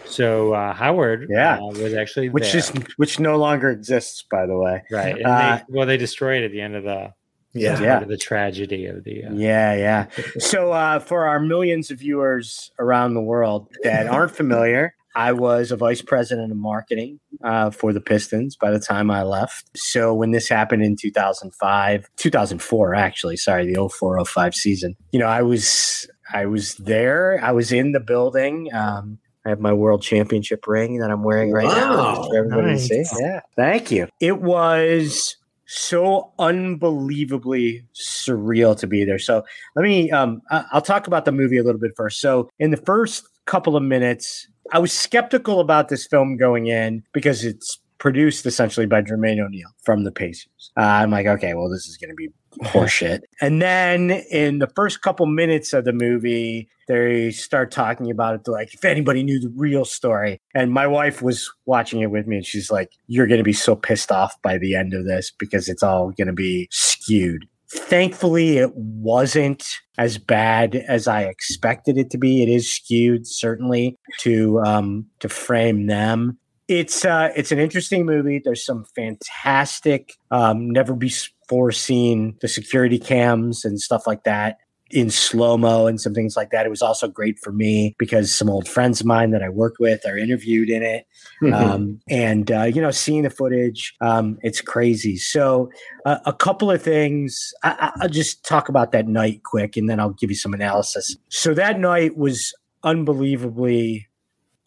So 0.05 0.53
uh 0.53 0.73
Howard 0.75 1.29
Yeah. 1.31 1.59
uh, 1.59 1.67
was 1.69 1.95
actually 1.95 2.29
Which 2.29 2.53
there. 2.53 2.59
is 2.59 2.69
which 2.97 3.19
no 3.19 3.37
longer 3.37 3.71
exists, 3.71 4.23
by 4.31 4.47
the 4.47 4.57
way. 4.59 4.83
right. 4.91 5.17
And 5.17 5.27
uh, 5.27 5.57
they, 5.57 5.63
well 5.69 5.87
they 5.87 5.97
destroyed 5.97 6.43
it 6.43 6.47
at 6.47 6.51
the 6.53 6.61
end 6.61 6.77
of 6.77 6.85
the 6.85 7.13
Yeah. 7.57 7.81
Yeah. 7.81 8.05
the 8.05 8.17
tragedy 8.17 8.87
of 8.87 9.05
the 9.05 9.25
uh, 9.25 9.33
Yeah, 9.33 9.75
yeah. 9.75 10.07
So 10.39 10.73
uh, 10.73 10.99
for 11.01 11.27
our 11.27 11.41
millions 11.41 11.91
of 11.91 11.99
viewers 11.99 12.71
around 12.79 13.15
the 13.15 13.21
world 13.23 13.69
that 13.83 14.07
aren't 14.07 14.35
familiar, 14.37 14.95
I 15.15 15.33
was 15.33 15.73
a 15.73 15.77
vice 15.77 16.03
president 16.03 16.53
of 16.53 16.59
marketing 16.59 17.21
uh, 17.43 17.71
for 17.71 17.93
the 17.95 18.01
Pistons 18.03 18.55
by 18.55 18.71
the 18.71 18.79
time 18.79 19.11
I 19.11 19.23
left. 19.23 19.71
So 19.77 20.13
when 20.13 20.31
this 20.33 20.47
happened 20.49 20.83
in 20.85 20.95
2005, 20.95 22.09
2004, 22.17 22.95
actually, 22.95 23.37
sorry, 23.39 23.73
the 23.73 23.89
04 23.89 24.23
05 24.25 24.55
season, 24.55 24.95
you 25.13 25.19
know, 25.19 25.27
I 25.27 25.41
was 25.43 26.07
I 26.33 26.45
was 26.47 26.75
there. 26.75 27.41
I 27.43 27.53
was 27.53 27.73
in 27.73 27.93
the 27.93 28.01
building. 28.01 28.69
Um, 28.75 29.19
I 29.47 29.51
have 29.51 29.61
my 29.61 29.73
world 29.73 30.03
championship 30.03 30.67
ring 30.67 30.99
that 30.99 31.11
I'm 31.11 31.23
wearing 31.23 31.53
right 31.53 31.65
now 31.69 31.97
Wow. 31.97 32.15
just 32.17 32.29
for 32.29 32.37
everybody 32.37 32.67
Nice. 32.73 32.89
to 32.89 33.05
see. 33.05 33.17
Yeah, 33.23 33.41
thank 33.55 33.91
you. 33.93 34.09
It 34.21 34.43
was 34.43 35.37
so 35.67 36.33
unbelievably 36.39 37.85
surreal 37.95 38.77
to 38.79 38.87
be 38.87 39.05
there. 39.05 39.19
So 39.19 39.45
let 39.75 39.83
me 39.83 40.11
um 40.11 40.41
I'll 40.51 40.81
talk 40.81 41.07
about 41.07 41.25
the 41.25 41.33
movie 41.33 41.59
a 41.59 41.63
little 41.63 41.81
bit 41.81 41.93
first. 41.97 42.21
So 42.21 42.49
in 42.59 42.71
the 42.71 42.77
first 42.77 43.29
couple 43.47 43.77
of 43.77 43.83
minutes, 43.83 44.49
I 44.73 44.79
was 44.79 44.93
skeptical 44.93 45.61
about 45.61 45.89
this 45.89 46.07
film 46.07 46.37
going 46.37 46.67
in 46.67 47.03
because 47.13 47.45
it's 47.45 47.79
produced 47.99 48.47
essentially 48.47 48.87
by 48.87 49.03
Jermaine 49.03 49.45
O'Neal 49.45 49.71
from 49.83 50.05
the 50.05 50.13
Pacers. 50.13 50.71
Uh, 50.77 50.83
I'm 50.83 51.11
like, 51.11 51.27
okay, 51.27 51.55
well, 51.55 51.69
this 51.69 51.87
is 51.87 51.97
going 51.97 52.11
to 52.11 52.15
be 52.15 52.29
horseshit. 52.63 53.21
and 53.41 53.61
then 53.61 54.11
in 54.31 54.59
the 54.59 54.67
first 54.69 55.03
couple 55.03 55.27
minutes 55.27 55.73
of 55.73 55.85
the 55.85 55.93
movie, 55.93 56.69
they 56.89 57.31
start 57.31 57.71
talking 57.71 58.11
about 58.11 58.35
it. 58.35 58.45
They're 58.45 58.55
like, 58.55 58.75
if 58.75 58.85
anybody 58.85 59.23
knew 59.23 59.41
the 59.41 59.53
real 59.55 59.85
story. 59.85 60.41
And 60.55 60.73
my 60.73 60.87
wife 60.87 61.23
was 61.23 61.53
watching 61.65 62.01
it 62.01 62.11
with 62.11 62.27
me, 62.27 62.37
and 62.37 62.47
she's 62.47 62.71
like, 62.71 62.91
you're 63.07 63.27
going 63.27 63.39
to 63.39 63.45
be 63.45 63.53
so 63.53 63.75
pissed 63.75 64.13
off 64.13 64.41
by 64.43 64.59
the 64.59 64.75
end 64.75 64.95
of 64.95 65.05
this 65.05 65.33
because 65.37 65.69
it's 65.69 65.83
all 65.83 66.11
going 66.11 66.29
to 66.29 66.33
be 66.33 66.69
skewed. 66.71 67.47
Thankfully, 67.69 68.59
it 68.59 68.71
wasn't 68.77 69.67
as 69.99 70.19
bad 70.19 70.77
as 70.77 71.09
I 71.09 71.23
expected 71.23 71.99
it 71.99 72.11
to 72.11 72.19
be. 72.19 72.43
It 72.43 72.49
is 72.49 72.73
skewed, 72.73 73.27
certainly, 73.27 73.97
to 74.21 74.61
um, 74.61 75.07
to 75.19 75.29
frame 75.29 75.87
them. 75.87 76.39
It's 76.69 77.05
uh, 77.05 77.31
it's 77.37 77.53
an 77.53 77.59
interesting 77.59 78.05
movie. 78.05 78.41
There's 78.45 78.65
some 78.65 78.85
fantastic, 78.97 80.15
um, 80.31 80.71
never 80.71 80.95
before 80.95 81.71
seen 81.73 82.37
the 82.41 82.49
security 82.49 82.99
cams 82.99 83.65
and 83.65 83.81
stuff 83.81 84.07
like 84.07 84.25
that 84.25 84.59
in 84.91 85.11
slow 85.11 85.57
mo 85.59 85.87
and 85.89 86.01
some 86.01 86.15
things 86.15 86.37
like 86.37 86.51
that. 86.51 86.65
It 86.65 86.69
was 86.69 86.83
also 86.83 87.09
great 87.09 87.39
for 87.41 87.51
me 87.53 87.95
because 87.99 88.33
some 88.33 88.49
old 88.49 88.69
friends 88.69 89.01
of 89.01 89.07
mine 89.07 89.31
that 89.33 89.43
I 89.43 89.49
worked 89.49 89.79
with 89.81 90.07
are 90.07 90.17
interviewed 90.17 90.71
in 90.71 90.83
it. 90.85 91.07
Um, 91.53 92.01
and 92.09 92.51
uh, 92.51 92.63
you 92.63 92.81
know 92.81 92.91
seeing 92.93 93.23
the 93.23 93.31
footage 93.31 93.95
um, 94.01 94.39
it's 94.43 94.61
crazy. 94.61 95.17
So 95.17 95.71
uh, 96.05 96.19
a 96.25 96.33
couple 96.33 96.71
of 96.71 96.81
things. 96.83 97.53
I- 97.63 97.93
i'll 98.01 98.09
just 98.09 98.45
talk 98.45 98.69
about 98.69 98.93
that 98.93 99.07
night 99.09 99.43
quick 99.45 99.77
and 99.77 99.89
then 99.89 99.99
i'll 100.01 100.11
give 100.11 100.31
you 100.31 100.37
some 100.37 100.55
analysis. 100.55 101.17
So 101.29 101.53
that 101.55 101.79
night 101.81 102.17
was 102.17 102.55
unbelievably 102.85 104.07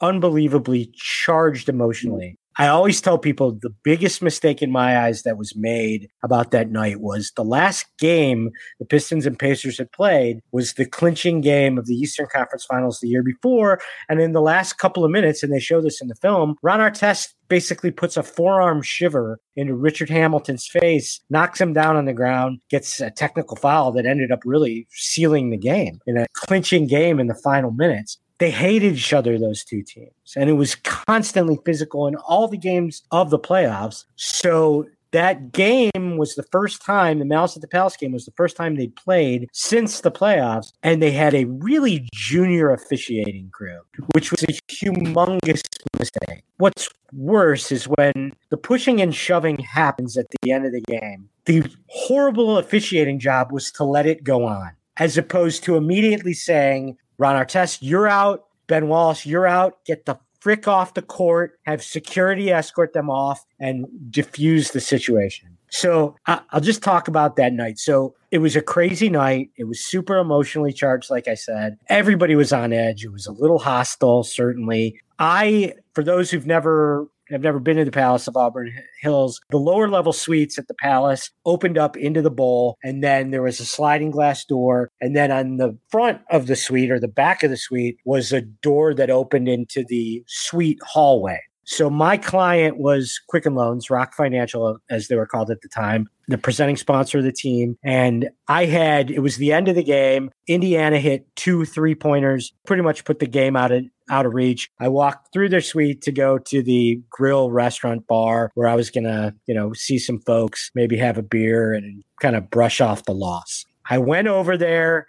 unbelievably 0.01 0.91
charged 0.95 1.69
emotionally 1.69 2.37
I 2.59 2.67
always 2.67 2.99
tell 2.99 3.17
people 3.17 3.53
the 3.53 3.73
biggest 3.83 4.21
mistake 4.21 4.61
in 4.61 4.69
my 4.69 4.99
eyes 4.99 5.23
that 5.23 5.37
was 5.37 5.55
made 5.55 6.09
about 6.23 6.51
that 6.51 6.69
night 6.69 6.99
was 6.99 7.31
the 7.37 7.43
last 7.45 7.85
game 7.97 8.51
the 8.79 8.85
Pistons 8.85 9.25
and 9.25 9.39
Pacers 9.39 9.77
had 9.77 9.93
played 9.93 10.41
was 10.51 10.73
the 10.73 10.85
clinching 10.85 11.39
game 11.39 11.77
of 11.77 11.85
the 11.85 11.93
Eastern 11.95 12.27
Conference 12.29 12.65
Finals 12.65 12.99
the 12.99 13.07
year 13.07 13.23
before. 13.23 13.79
And 14.09 14.19
in 14.19 14.33
the 14.33 14.41
last 14.41 14.73
couple 14.73 15.05
of 15.05 15.11
minutes, 15.11 15.41
and 15.41 15.53
they 15.53 15.59
show 15.61 15.79
this 15.79 16.01
in 16.01 16.09
the 16.09 16.15
film, 16.15 16.57
Ron 16.61 16.81
Artest 16.81 17.29
basically 17.47 17.91
puts 17.91 18.17
a 18.17 18.23
forearm 18.23 18.81
shiver 18.81 19.39
into 19.55 19.73
Richard 19.73 20.09
Hamilton's 20.09 20.67
face, 20.67 21.21
knocks 21.29 21.61
him 21.61 21.71
down 21.71 21.95
on 21.95 22.03
the 22.03 22.13
ground, 22.13 22.59
gets 22.69 22.99
a 22.99 23.09
technical 23.09 23.55
foul 23.55 23.93
that 23.93 24.05
ended 24.05 24.33
up 24.33 24.41
really 24.43 24.85
sealing 24.91 25.49
the 25.49 25.57
game 25.57 26.01
in 26.05 26.17
a 26.17 26.27
clinching 26.33 26.87
game 26.87 27.21
in 27.21 27.27
the 27.27 27.35
final 27.35 27.71
minutes 27.71 28.19
they 28.39 28.51
hated 28.51 28.95
each 28.95 29.13
other, 29.13 29.37
those 29.37 29.63
two 29.63 29.83
teams. 29.83 30.11
And 30.35 30.49
it 30.49 30.53
was 30.53 30.75
constantly 30.75 31.59
physical 31.65 32.07
in 32.07 32.15
all 32.15 32.47
the 32.47 32.57
games 32.57 33.03
of 33.11 33.29
the 33.29 33.39
playoffs. 33.39 34.05
So 34.15 34.87
that 35.11 35.51
game 35.51 36.17
was 36.17 36.35
the 36.35 36.43
first 36.43 36.83
time, 36.83 37.19
the 37.19 37.25
Malice 37.25 37.55
at 37.55 37.61
the 37.61 37.67
Palace 37.67 37.97
game 37.97 38.11
was 38.11 38.25
the 38.25 38.31
first 38.31 38.55
time 38.55 38.75
they 38.75 38.87
played 38.87 39.49
since 39.53 40.01
the 40.01 40.11
playoffs. 40.11 40.71
And 40.83 41.01
they 41.01 41.11
had 41.11 41.33
a 41.33 41.45
really 41.45 42.07
junior 42.13 42.71
officiating 42.71 43.49
crew, 43.51 43.79
which 44.13 44.31
was 44.31 44.43
a 44.43 44.53
humongous 44.71 45.61
mistake. 45.97 46.43
What's 46.57 46.89
worse 47.11 47.71
is 47.71 47.85
when 47.85 48.33
the 48.49 48.57
pushing 48.57 49.01
and 49.01 49.13
shoving 49.13 49.57
happens 49.59 50.17
at 50.17 50.27
the 50.41 50.51
end 50.51 50.65
of 50.65 50.71
the 50.71 50.81
game, 50.81 51.29
the 51.45 51.69
horrible 51.87 52.57
officiating 52.57 53.19
job 53.19 53.51
was 53.51 53.71
to 53.73 53.83
let 53.83 54.05
it 54.05 54.23
go 54.23 54.45
on, 54.45 54.71
as 54.97 55.17
opposed 55.17 55.63
to 55.63 55.75
immediately 55.75 56.33
saying, 56.33 56.97
Ron 57.19 57.35
Artest, 57.35 57.79
you're 57.81 58.07
out. 58.07 58.45
Ben 58.67 58.87
Wallace, 58.87 59.25
you're 59.25 59.45
out. 59.45 59.83
Get 59.85 60.05
the 60.05 60.17
frick 60.39 60.67
off 60.67 60.93
the 60.93 61.01
court. 61.01 61.59
Have 61.65 61.83
security 61.83 62.49
escort 62.49 62.93
them 62.93 63.09
off 63.09 63.45
and 63.59 63.85
diffuse 64.09 64.71
the 64.71 64.79
situation. 64.79 65.57
So 65.71 66.15
I'll 66.25 66.61
just 66.61 66.81
talk 66.81 67.07
about 67.07 67.35
that 67.35 67.53
night. 67.53 67.77
So 67.77 68.15
it 68.31 68.39
was 68.39 68.55
a 68.55 68.61
crazy 68.61 69.09
night. 69.09 69.51
It 69.55 69.65
was 69.65 69.85
super 69.85 70.17
emotionally 70.17 70.73
charged, 70.73 71.11
like 71.11 71.27
I 71.27 71.35
said. 71.35 71.77
Everybody 71.89 72.35
was 72.35 72.51
on 72.51 72.73
edge. 72.73 73.03
It 73.03 73.11
was 73.11 73.27
a 73.27 73.31
little 73.31 73.59
hostile, 73.59 74.23
certainly. 74.23 74.99
I, 75.19 75.73
for 75.93 76.03
those 76.03 76.31
who've 76.31 76.47
never 76.47 77.07
I've 77.31 77.41
never 77.41 77.59
been 77.59 77.77
to 77.77 77.85
the 77.85 77.91
Palace 77.91 78.27
of 78.27 78.35
Auburn 78.35 78.73
Hills. 79.01 79.39
The 79.49 79.57
lower 79.57 79.87
level 79.87 80.13
suites 80.13 80.57
at 80.57 80.67
the 80.67 80.73
Palace 80.75 81.29
opened 81.45 81.77
up 81.77 81.95
into 81.95 82.21
the 82.21 82.31
bowl, 82.31 82.77
and 82.83 83.03
then 83.03 83.31
there 83.31 83.43
was 83.43 83.59
a 83.59 83.65
sliding 83.65 84.11
glass 84.11 84.45
door. 84.45 84.89
And 84.99 85.15
then 85.15 85.31
on 85.31 85.57
the 85.57 85.77
front 85.89 86.21
of 86.31 86.47
the 86.47 86.55
suite 86.55 86.91
or 86.91 86.99
the 86.99 87.07
back 87.07 87.43
of 87.43 87.51
the 87.51 87.57
suite 87.57 87.97
was 88.05 88.33
a 88.33 88.41
door 88.41 88.93
that 88.95 89.09
opened 89.09 89.47
into 89.47 89.83
the 89.87 90.23
suite 90.27 90.79
hallway. 90.83 91.39
So 91.69 91.87
my 91.87 92.17
client 92.17 92.79
was 92.79 93.21
Quicken 93.27 93.53
Loans, 93.53 93.91
Rock 93.91 94.15
Financial, 94.15 94.79
as 94.89 95.07
they 95.07 95.15
were 95.15 95.27
called 95.27 95.51
at 95.51 95.61
the 95.61 95.67
time, 95.67 96.09
the 96.27 96.39
presenting 96.39 96.77
sponsor 96.77 97.19
of 97.19 97.23
the 97.23 97.31
team. 97.31 97.77
And 97.83 98.31
I 98.47 98.65
had 98.65 99.11
it 99.11 99.19
was 99.19 99.37
the 99.37 99.53
end 99.53 99.67
of 99.67 99.75
the 99.75 99.83
game. 99.83 100.31
Indiana 100.47 100.97
hit 100.97 101.27
two 101.35 101.65
three 101.65 101.93
pointers, 101.93 102.53
pretty 102.65 102.81
much 102.81 103.05
put 103.05 103.19
the 103.19 103.27
game 103.27 103.55
out 103.55 103.71
of 103.71 103.83
out 104.09 104.25
of 104.25 104.33
reach. 104.33 104.71
I 104.79 104.87
walked 104.87 105.31
through 105.31 105.49
their 105.49 105.61
suite 105.61 106.01
to 106.01 106.11
go 106.11 106.39
to 106.39 106.63
the 106.63 107.03
grill 107.11 107.51
restaurant 107.51 108.07
bar 108.07 108.49
where 108.55 108.67
I 108.67 108.73
was 108.73 108.89
gonna, 108.89 109.35
you 109.45 109.53
know, 109.53 109.71
see 109.73 109.99
some 109.99 110.21
folks, 110.21 110.71
maybe 110.73 110.97
have 110.97 111.19
a 111.19 111.23
beer 111.23 111.71
and 111.73 112.03
kind 112.19 112.35
of 112.35 112.49
brush 112.49 112.81
off 112.81 113.05
the 113.05 113.13
loss. 113.13 113.67
I 113.87 113.99
went 113.99 114.27
over 114.27 114.57
there 114.57 115.05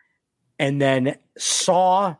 and 0.58 0.78
then 0.78 1.16
saw 1.38 2.16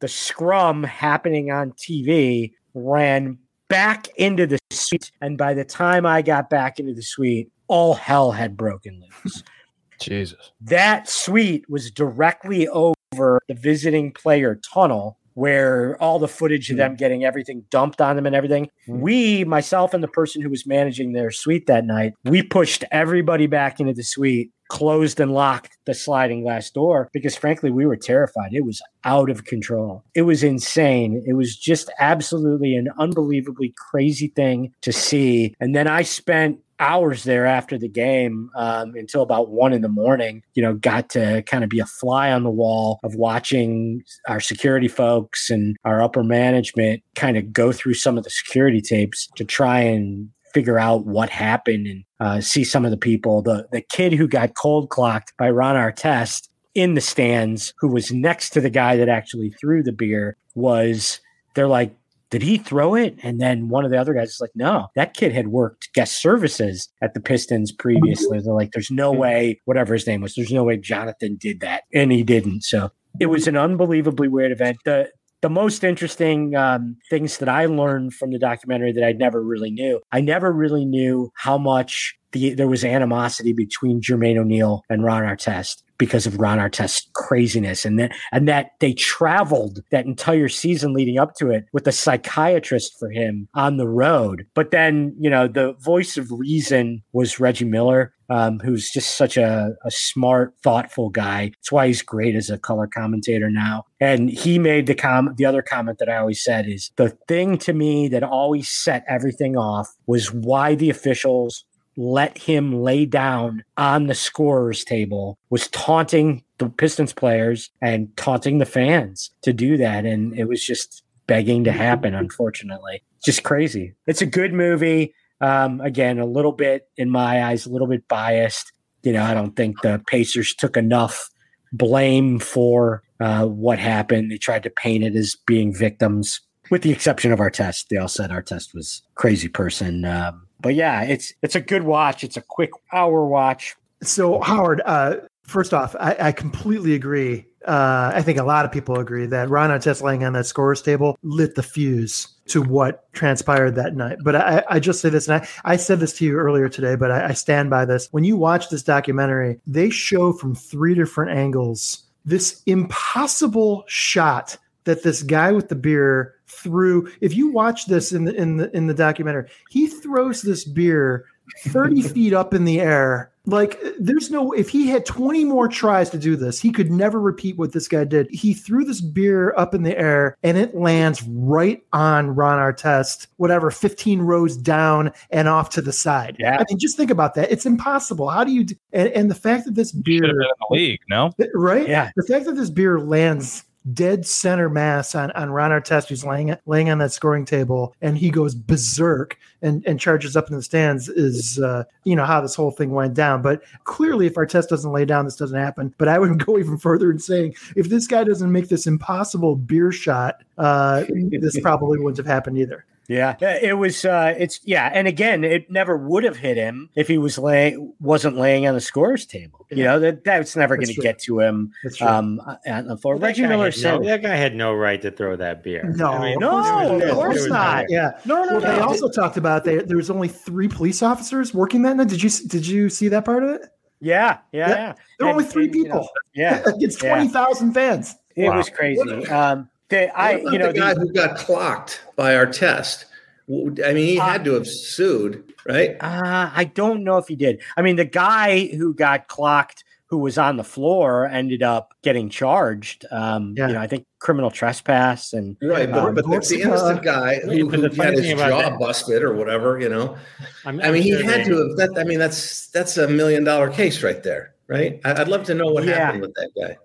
the 0.00 0.08
scrum 0.08 0.82
happening 0.82 1.50
on 1.50 1.72
TV, 1.72 2.52
ran 2.72 3.36
back 3.68 4.08
into 4.16 4.46
the 4.46 4.58
suite. 4.70 5.10
And 5.20 5.36
by 5.38 5.54
the 5.54 5.64
time 5.64 6.06
I 6.06 6.22
got 6.22 6.50
back 6.50 6.78
into 6.78 6.94
the 6.94 7.02
suite, 7.02 7.50
all 7.68 7.94
hell 7.94 8.32
had 8.32 8.56
broken 8.56 9.02
loose. 9.24 9.42
Jesus. 10.00 10.52
That 10.60 11.08
suite 11.08 11.68
was 11.68 11.90
directly 11.90 12.68
over 12.68 13.40
the 13.48 13.54
visiting 13.54 14.12
player 14.12 14.56
tunnel 14.56 15.18
where 15.36 16.02
all 16.02 16.18
the 16.18 16.28
footage 16.28 16.70
of 16.70 16.76
hmm. 16.76 16.78
them 16.78 16.94
getting 16.96 17.24
everything 17.24 17.62
dumped 17.70 18.00
on 18.00 18.16
them 18.16 18.24
and 18.24 18.34
everything. 18.34 18.70
Hmm. 18.86 19.00
We, 19.00 19.44
myself 19.44 19.92
and 19.92 20.02
the 20.02 20.08
person 20.08 20.40
who 20.40 20.48
was 20.48 20.66
managing 20.66 21.12
their 21.12 21.30
suite 21.30 21.66
that 21.66 21.84
night, 21.84 22.14
we 22.24 22.42
pushed 22.42 22.84
everybody 22.90 23.46
back 23.46 23.78
into 23.78 23.92
the 23.92 24.02
suite, 24.02 24.50
closed 24.68 25.20
and 25.20 25.32
locked 25.32 25.76
the 25.86 25.94
sliding 25.94 26.42
glass 26.42 26.70
door 26.70 27.08
because 27.12 27.36
frankly, 27.36 27.70
we 27.70 27.86
were 27.86 27.96
terrified. 27.96 28.52
It 28.52 28.64
was 28.64 28.82
out 29.04 29.30
of 29.30 29.44
control. 29.44 30.04
It 30.14 30.22
was 30.22 30.42
insane. 30.42 31.22
It 31.26 31.34
was 31.34 31.56
just 31.56 31.90
absolutely 31.98 32.74
an 32.74 32.88
unbelievably 32.98 33.74
crazy 33.90 34.28
thing 34.28 34.72
to 34.82 34.92
see. 34.92 35.54
And 35.60 35.74
then 35.74 35.86
I 35.86 36.02
spent 36.02 36.60
hours 36.78 37.24
there 37.24 37.46
after 37.46 37.78
the 37.78 37.88
game 37.88 38.50
um, 38.56 38.94
until 38.94 39.22
about 39.22 39.50
one 39.50 39.72
in 39.72 39.82
the 39.82 39.88
morning. 39.88 40.42
You 40.54 40.62
know, 40.62 40.74
got 40.74 41.08
to 41.10 41.42
kind 41.42 41.64
of 41.64 41.70
be 41.70 41.80
a 41.80 41.86
fly 41.86 42.32
on 42.32 42.42
the 42.42 42.50
wall 42.50 43.00
of 43.02 43.14
watching 43.14 44.02
our 44.28 44.40
security 44.40 44.88
folks 44.88 45.50
and 45.50 45.76
our 45.84 46.02
upper 46.02 46.22
management 46.22 47.02
kind 47.14 47.36
of 47.36 47.52
go 47.52 47.72
through 47.72 47.94
some 47.94 48.18
of 48.18 48.24
the 48.24 48.30
security 48.30 48.80
tapes 48.80 49.28
to 49.36 49.44
try 49.44 49.80
and 49.80 50.28
figure 50.56 50.78
out 50.78 51.04
what 51.04 51.28
happened 51.28 51.86
and 51.86 52.04
uh, 52.18 52.40
see 52.40 52.64
some 52.64 52.86
of 52.86 52.90
the 52.90 52.96
people. 52.96 53.42
The 53.42 53.68
the 53.72 53.82
kid 53.82 54.14
who 54.14 54.26
got 54.26 54.54
cold 54.54 54.88
clocked 54.88 55.36
by 55.36 55.50
Ron 55.50 55.76
Artest 55.76 56.48
in 56.74 56.94
the 56.94 57.02
stands, 57.02 57.74
who 57.78 57.88
was 57.88 58.10
next 58.10 58.50
to 58.50 58.62
the 58.62 58.70
guy 58.70 58.96
that 58.96 59.10
actually 59.10 59.50
threw 59.50 59.82
the 59.82 59.92
beer, 59.92 60.38
was 60.54 61.20
they're 61.52 61.68
like, 61.68 61.94
did 62.30 62.40
he 62.40 62.56
throw 62.56 62.94
it? 62.94 63.18
And 63.22 63.38
then 63.38 63.68
one 63.68 63.84
of 63.84 63.90
the 63.90 64.00
other 64.00 64.14
guys 64.14 64.30
is 64.30 64.40
like, 64.40 64.50
no, 64.54 64.88
that 64.94 65.12
kid 65.12 65.32
had 65.32 65.48
worked 65.48 65.92
guest 65.92 66.22
services 66.22 66.88
at 67.02 67.12
the 67.12 67.20
Pistons 67.20 67.70
previously. 67.70 68.40
They're 68.40 68.54
like, 68.54 68.72
there's 68.72 68.90
no 68.90 69.12
way, 69.12 69.60
whatever 69.66 69.92
his 69.92 70.06
name 70.06 70.22
was, 70.22 70.34
there's 70.34 70.52
no 70.52 70.64
way 70.64 70.78
Jonathan 70.78 71.36
did 71.36 71.60
that. 71.60 71.82
And 71.92 72.10
he 72.10 72.22
didn't. 72.22 72.62
So 72.62 72.90
it 73.20 73.26
was 73.26 73.46
an 73.46 73.56
unbelievably 73.56 74.28
weird 74.28 74.52
event. 74.52 74.78
The, 74.84 75.10
the 75.42 75.50
most 75.50 75.84
interesting 75.84 76.54
um, 76.54 76.96
things 77.10 77.38
that 77.38 77.48
I 77.48 77.66
learned 77.66 78.14
from 78.14 78.30
the 78.30 78.38
documentary 78.38 78.92
that 78.92 79.04
I 79.04 79.12
never 79.12 79.42
really 79.42 79.70
knew, 79.70 80.00
I 80.12 80.20
never 80.20 80.52
really 80.52 80.84
knew 80.84 81.30
how 81.34 81.58
much 81.58 82.14
the, 82.32 82.54
there 82.54 82.68
was 82.68 82.84
animosity 82.84 83.52
between 83.52 84.00
Jermaine 84.00 84.38
O'Neal 84.38 84.82
and 84.88 85.04
Ron 85.04 85.22
Artest 85.22 85.82
because 85.98 86.26
of 86.26 86.38
Ron 86.38 86.58
Artest's 86.58 87.08
craziness 87.14 87.84
and 87.84 87.98
that 87.98 88.12
and 88.32 88.48
that 88.48 88.72
they 88.80 88.92
traveled 88.92 89.80
that 89.90 90.06
entire 90.06 90.48
season 90.48 90.92
leading 90.92 91.18
up 91.18 91.34
to 91.36 91.50
it 91.50 91.64
with 91.72 91.86
a 91.86 91.92
psychiatrist 91.92 92.92
for 92.98 93.10
him 93.10 93.48
on 93.54 93.76
the 93.76 93.88
road. 93.88 94.46
But 94.54 94.70
then, 94.70 95.14
you 95.18 95.30
know, 95.30 95.48
the 95.48 95.74
voice 95.80 96.16
of 96.16 96.30
reason 96.30 97.02
was 97.12 97.40
Reggie 97.40 97.64
Miller, 97.64 98.12
um, 98.28 98.58
who's 98.60 98.90
just 98.90 99.16
such 99.16 99.36
a, 99.36 99.74
a 99.84 99.90
smart, 99.90 100.54
thoughtful 100.62 101.10
guy. 101.10 101.50
That's 101.50 101.72
why 101.72 101.86
he's 101.86 102.02
great 102.02 102.34
as 102.34 102.50
a 102.50 102.58
color 102.58 102.86
commentator 102.86 103.50
now. 103.50 103.84
And 104.00 104.30
he 104.30 104.58
made 104.58 104.86
the 104.86 104.94
com 104.94 105.34
the 105.36 105.44
other 105.44 105.62
comment 105.62 105.98
that 105.98 106.08
I 106.08 106.16
always 106.16 106.42
said 106.42 106.66
is 106.68 106.90
the 106.96 107.16
thing 107.28 107.58
to 107.58 107.72
me 107.72 108.08
that 108.08 108.22
always 108.22 108.68
set 108.68 109.04
everything 109.08 109.56
off 109.56 109.88
was 110.06 110.32
why 110.32 110.74
the 110.74 110.90
officials 110.90 111.64
let 111.96 112.36
him 112.36 112.82
lay 112.82 113.06
down 113.06 113.64
on 113.76 114.06
the 114.06 114.14
scorer's 114.14 114.84
table 114.84 115.38
was 115.48 115.68
taunting 115.68 116.44
the 116.58 116.68
Pistons 116.68 117.12
players 117.12 117.70
and 117.80 118.14
taunting 118.16 118.58
the 118.58 118.66
fans 118.66 119.30
to 119.42 119.52
do 119.52 119.76
that. 119.78 120.04
And 120.04 120.38
it 120.38 120.44
was 120.44 120.64
just 120.64 121.02
begging 121.26 121.64
to 121.64 121.72
happen, 121.72 122.14
unfortunately. 122.14 123.02
Just 123.24 123.42
crazy. 123.42 123.94
It's 124.06 124.22
a 124.22 124.26
good 124.26 124.52
movie. 124.52 125.14
Um, 125.40 125.80
again, 125.80 126.18
a 126.18 126.26
little 126.26 126.52
bit, 126.52 126.88
in 126.96 127.10
my 127.10 127.44
eyes, 127.44 127.66
a 127.66 127.70
little 127.70 127.86
bit 127.86 128.08
biased. 128.08 128.72
You 129.02 129.12
know, 129.12 129.22
I 129.22 129.34
don't 129.34 129.54
think 129.54 129.82
the 129.82 130.02
Pacers 130.06 130.54
took 130.54 130.76
enough 130.76 131.28
blame 131.72 132.38
for 132.38 133.02
uh, 133.20 133.46
what 133.46 133.78
happened. 133.78 134.30
They 134.30 134.38
tried 134.38 134.62
to 134.64 134.70
paint 134.70 135.04
it 135.04 135.14
as 135.14 135.36
being 135.46 135.74
victims, 135.74 136.40
with 136.70 136.82
the 136.82 136.92
exception 136.92 137.32
of 137.32 137.38
Artest. 137.38 137.88
They 137.88 137.96
all 137.96 138.08
said 138.08 138.30
Artest 138.30 138.74
was 138.74 139.02
crazy 139.14 139.48
person. 139.48 140.04
Um, 140.04 140.46
but 140.60 140.74
yeah, 140.74 141.02
it's 141.02 141.32
it's 141.42 141.54
a 141.54 141.60
good 141.60 141.82
watch. 141.82 142.24
It's 142.24 142.36
a 142.36 142.42
quick 142.42 142.70
hour 142.92 143.26
watch. 143.26 143.76
So 144.02 144.40
Howard, 144.40 144.82
uh, 144.84 145.16
first 145.42 145.72
off, 145.72 145.94
I, 146.00 146.16
I 146.18 146.32
completely 146.32 146.94
agree. 146.94 147.46
Uh, 147.66 148.12
I 148.14 148.22
think 148.22 148.38
a 148.38 148.44
lot 148.44 148.64
of 148.64 148.72
people 148.72 148.98
agree 148.98 149.26
that 149.26 149.50
Ron 149.50 149.70
Artest 149.70 150.02
laying 150.02 150.24
on 150.24 150.32
that 150.34 150.46
scorers 150.46 150.80
table 150.82 151.18
lit 151.22 151.54
the 151.54 151.62
fuse 151.62 152.28
to 152.46 152.62
what 152.62 153.12
transpired 153.12 153.74
that 153.74 153.96
night. 153.96 154.18
But 154.22 154.36
I, 154.36 154.62
I 154.70 154.78
just 154.78 155.00
say 155.00 155.08
this, 155.08 155.28
and 155.28 155.42
I, 155.42 155.48
I 155.64 155.76
said 155.76 155.98
this 155.98 156.12
to 156.18 156.24
you 156.24 156.36
earlier 156.36 156.68
today, 156.68 156.94
but 156.94 157.10
I, 157.10 157.28
I 157.28 157.32
stand 157.32 157.70
by 157.70 157.84
this. 157.84 158.08
When 158.12 158.24
you 158.24 158.36
watch 158.36 158.68
this 158.68 158.82
documentary, 158.82 159.58
they 159.66 159.90
show 159.90 160.32
from 160.32 160.54
three 160.54 160.94
different 160.94 161.36
angles 161.36 162.04
this 162.26 162.62
impossible 162.66 163.84
shot 163.86 164.58
that 164.84 165.02
this 165.02 165.22
guy 165.22 165.52
with 165.52 165.68
the 165.68 165.76
beer 165.76 166.34
threw. 166.46 167.10
If 167.20 167.34
you 167.34 167.48
watch 167.48 167.86
this 167.86 168.12
in 168.12 168.24
the 168.24 168.34
in 168.34 168.56
the 168.56 168.76
in 168.76 168.88
the 168.88 168.94
documentary, 168.94 169.48
he 169.70 169.86
throws 169.86 170.42
this 170.42 170.64
beer 170.64 171.24
30 171.68 172.02
feet 172.08 172.32
up 172.32 172.52
in 172.52 172.64
the 172.64 172.80
air. 172.80 173.30
Like 173.46 173.80
there's 173.98 174.30
no 174.30 174.52
if 174.52 174.68
he 174.68 174.88
had 174.88 175.06
20 175.06 175.44
more 175.44 175.68
tries 175.68 176.10
to 176.10 176.18
do 176.18 176.34
this, 176.36 176.60
he 176.60 176.72
could 176.72 176.90
never 176.90 177.20
repeat 177.20 177.56
what 177.56 177.72
this 177.72 177.86
guy 177.86 178.04
did. 178.04 178.28
He 178.30 178.54
threw 178.54 178.84
this 178.84 179.00
beer 179.00 179.54
up 179.56 179.72
in 179.74 179.82
the 179.84 179.96
air 179.96 180.36
and 180.42 180.58
it 180.58 180.74
lands 180.74 181.22
right 181.28 181.82
on 181.92 182.34
Ron 182.34 182.58
Artest, 182.58 183.28
whatever, 183.36 183.70
15 183.70 184.20
rows 184.22 184.56
down 184.56 185.12
and 185.30 185.46
off 185.48 185.70
to 185.70 185.80
the 185.80 185.92
side. 185.92 186.36
Yeah. 186.40 186.56
I 186.58 186.64
mean, 186.68 186.78
just 186.78 186.96
think 186.96 187.10
about 187.10 187.34
that. 187.34 187.50
It's 187.52 187.66
impossible. 187.66 188.28
How 188.28 188.42
do 188.42 188.50
you 188.52 188.64
d- 188.64 188.78
and, 188.92 189.08
and 189.10 189.30
the 189.30 189.34
fact 189.36 189.66
that 189.66 189.74
this 189.74 189.92
beer 189.92 190.22
Should 190.22 190.28
have 190.30 190.36
been 190.36 190.42
in 190.42 190.48
the 190.68 190.74
league, 190.74 191.00
no? 191.08 191.30
right? 191.54 191.88
Yeah. 191.88 192.10
The 192.16 192.24
fact 192.24 192.46
that 192.46 192.56
this 192.56 192.70
beer 192.70 192.98
lands 192.98 193.64
dead 193.92 194.26
center 194.26 194.68
mass 194.68 195.14
on, 195.14 195.30
on 195.32 195.50
Ron 195.50 195.70
Artest, 195.70 196.08
who's 196.08 196.24
laying 196.24 196.56
laying 196.66 196.90
on 196.90 196.98
that 196.98 197.12
scoring 197.12 197.44
table, 197.44 197.94
and 198.00 198.18
he 198.18 198.30
goes 198.30 198.54
berserk 198.54 199.38
and, 199.62 199.86
and 199.86 200.00
charges 200.00 200.36
up 200.36 200.48
in 200.50 200.56
the 200.56 200.62
stands 200.62 201.08
is 201.08 201.58
uh, 201.58 201.84
you 202.04 202.16
know 202.16 202.24
how 202.24 202.40
this 202.40 202.54
whole 202.54 202.70
thing 202.70 202.90
went 202.90 203.14
down. 203.14 203.42
But 203.42 203.62
clearly, 203.84 204.26
if 204.26 204.34
Artest 204.34 204.68
doesn't 204.68 204.92
lay 204.92 205.04
down, 205.04 205.24
this 205.24 205.36
doesn't 205.36 205.58
happen. 205.58 205.94
But 205.98 206.08
I 206.08 206.18
would 206.18 206.44
go 206.46 206.58
even 206.58 206.78
further 206.78 207.10
in 207.10 207.18
saying 207.18 207.54
if 207.74 207.88
this 207.88 208.06
guy 208.06 208.24
doesn't 208.24 208.50
make 208.50 208.68
this 208.68 208.86
impossible 208.86 209.56
beer 209.56 209.92
shot, 209.92 210.42
uh, 210.58 211.04
this 211.30 211.58
probably 211.60 211.98
wouldn't 211.98 212.18
have 212.18 212.26
happened 212.26 212.58
either. 212.58 212.84
Yeah, 213.08 213.36
Uh, 213.40 213.54
it 213.62 213.74
was. 213.78 214.04
Uh, 214.04 214.34
it's 214.36 214.60
yeah, 214.64 214.90
and 214.92 215.06
again, 215.06 215.44
it 215.44 215.70
never 215.70 215.96
would 215.96 216.24
have 216.24 216.36
hit 216.36 216.56
him 216.56 216.90
if 216.96 217.06
he 217.08 217.18
was 217.18 217.38
laying 217.38 217.92
wasn't 218.00 218.36
laying 218.36 218.66
on 218.66 218.74
the 218.74 218.80
scorers 218.80 219.26
table. 219.26 219.64
You 219.70 219.78
Yeah. 219.78 219.84
know 219.92 219.98
that 220.00 220.24
that's 220.24 220.56
never 220.56 220.76
going 220.76 220.88
to 220.88 220.94
get 221.00 221.18
to 221.20 221.38
him. 221.40 221.72
That's 221.84 221.96
true. 221.98 222.06
Um, 222.08 222.40
on 222.66 222.86
the 222.88 222.96
floor. 222.96 223.18
That 223.18 223.26
Reggie 223.26 223.42
guy 223.42 223.48
Miller 223.48 223.64
had 223.66 223.74
said, 223.74 224.00
no, 224.00 224.06
that 224.06 224.22
guy 224.22 224.34
had 224.34 224.54
no 224.56 224.74
right 224.74 225.00
to 225.02 225.10
throw 225.10 225.36
that 225.36 225.62
beer. 225.62 225.84
No, 225.96 226.06
I 226.12 226.20
mean, 226.20 226.34
of 226.34 226.40
No, 226.40 226.50
course 226.50 226.66
there 226.66 226.76
not. 226.76 226.90
was- 226.90 227.02
of 227.02 227.14
course 227.16 227.46
not. 227.48 227.84
no- 227.88 227.94
Yeah. 227.96 228.10
"No, 228.24 228.44
no, 228.44 228.52
Well, 228.52 228.60
they 228.60 228.76
no." 228.80 228.86
also 228.86 229.08
talked 229.08 229.36
about 229.36 229.64
they, 229.64 229.76
there 229.78 229.96
was 229.96 230.10
only 230.10 230.28
three 230.28 230.68
police 230.68 231.02
officers 231.02 231.54
working 231.54 231.82
that 231.82 231.96
night. 231.96 232.08
Did 232.08 232.22
you 232.22 232.30
did 232.48 232.66
you 232.66 232.88
see 232.88 233.08
that 233.08 233.24
part 233.24 233.42
of 233.44 233.50
it? 233.50 233.62
yeah, 234.00 234.38
yeah, 234.52 234.68
Yeah. 234.68 234.68
yeah. 234.68 234.92
There 235.18 235.26
were 235.28 235.32
only 235.32 235.44
three 235.44 235.66
and, 235.66 235.74
you 235.74 235.84
know, 235.84 235.94
people 235.94 236.08
yeah, 236.34 236.62
against 236.66 237.02
Yeah. 237.02 237.14
twenty 237.14 237.28
thousand 237.28 237.72
fans. 237.72 238.14
it 238.34 238.48
Wow. 238.48 238.56
was 238.58 238.68
crazy. 238.68 239.26
Um, 239.28 239.68
they, 239.88 240.08
I, 240.08 240.32
What 240.36 240.40
about 240.42 240.52
you 240.52 240.58
know, 240.58 240.72
the 240.72 240.78
guy 240.78 240.94
the, 240.94 241.00
who 241.00 241.12
got 241.12 241.36
clocked 241.36 242.02
by 242.16 242.32
Artest. 242.34 243.04
I 243.48 243.92
mean, 243.92 243.96
he 244.08 244.16
had 244.16 244.44
to 244.44 244.54
have 244.54 244.66
sued, 244.66 245.52
right? 245.68 245.96
Uh, 246.00 246.50
I 246.52 246.64
don't 246.64 247.04
know 247.04 247.18
if 247.18 247.28
he 247.28 247.36
did. 247.36 247.60
I 247.76 247.82
mean, 247.82 247.94
the 247.96 248.04
guy 248.04 248.66
who 248.66 248.92
got 248.92 249.28
clocked 249.28 249.84
who 250.08 250.18
was 250.18 250.38
on 250.38 250.56
the 250.56 250.64
floor 250.64 251.26
ended 251.26 251.62
up 251.64 251.92
getting 252.02 252.28
charged. 252.28 253.04
Um, 253.10 253.54
Yeah. 253.56 253.68
You 253.68 253.74
know, 253.74 253.80
I 253.80 253.86
think 253.88 254.06
criminal 254.20 254.50
trespass 254.52 255.32
and 255.32 255.56
Right, 255.62 255.90
but, 255.90 255.98
Um, 256.04 256.14
but 256.14 256.28
that's 256.30 256.48
the 256.48 256.62
innocent 256.62 257.02
guy 257.02 257.36
who, 257.40 257.68
who 257.68 257.82
had 257.82 258.14
his 258.14 258.20
thing 258.22 258.38
jaw 258.38 258.62
that- 258.62 258.78
busted 258.78 259.22
or 259.22 259.34
whatever, 259.34 259.80
you 259.80 259.88
know. 259.88 260.16
I'm- 260.64 260.80
I 260.80 260.86
I'm 260.88 260.92
mean, 260.94 261.02
he 261.02 261.10
sure 261.12 261.22
had 261.24 261.40
they- 261.44 261.50
to 261.50 261.56
have. 261.56 261.76
That, 261.76 262.00
I 262.00 262.04
mean, 262.04 262.18
that's 262.20 262.68
that's 262.70 262.96
a 262.98 263.06
million 263.08 263.42
dollar 263.44 263.68
case 263.68 264.02
right 264.04 264.22
there, 264.22 264.54
right? 264.68 265.00
I, 265.04 265.20
I'd 265.20 265.28
love 265.28 265.44
to 265.44 265.54
know 265.54 265.66
what 265.66 265.84
Yeah. 265.84 265.94
happened 266.06 266.22
with 266.22 266.34
that 266.34 266.50
guy. 266.60 266.76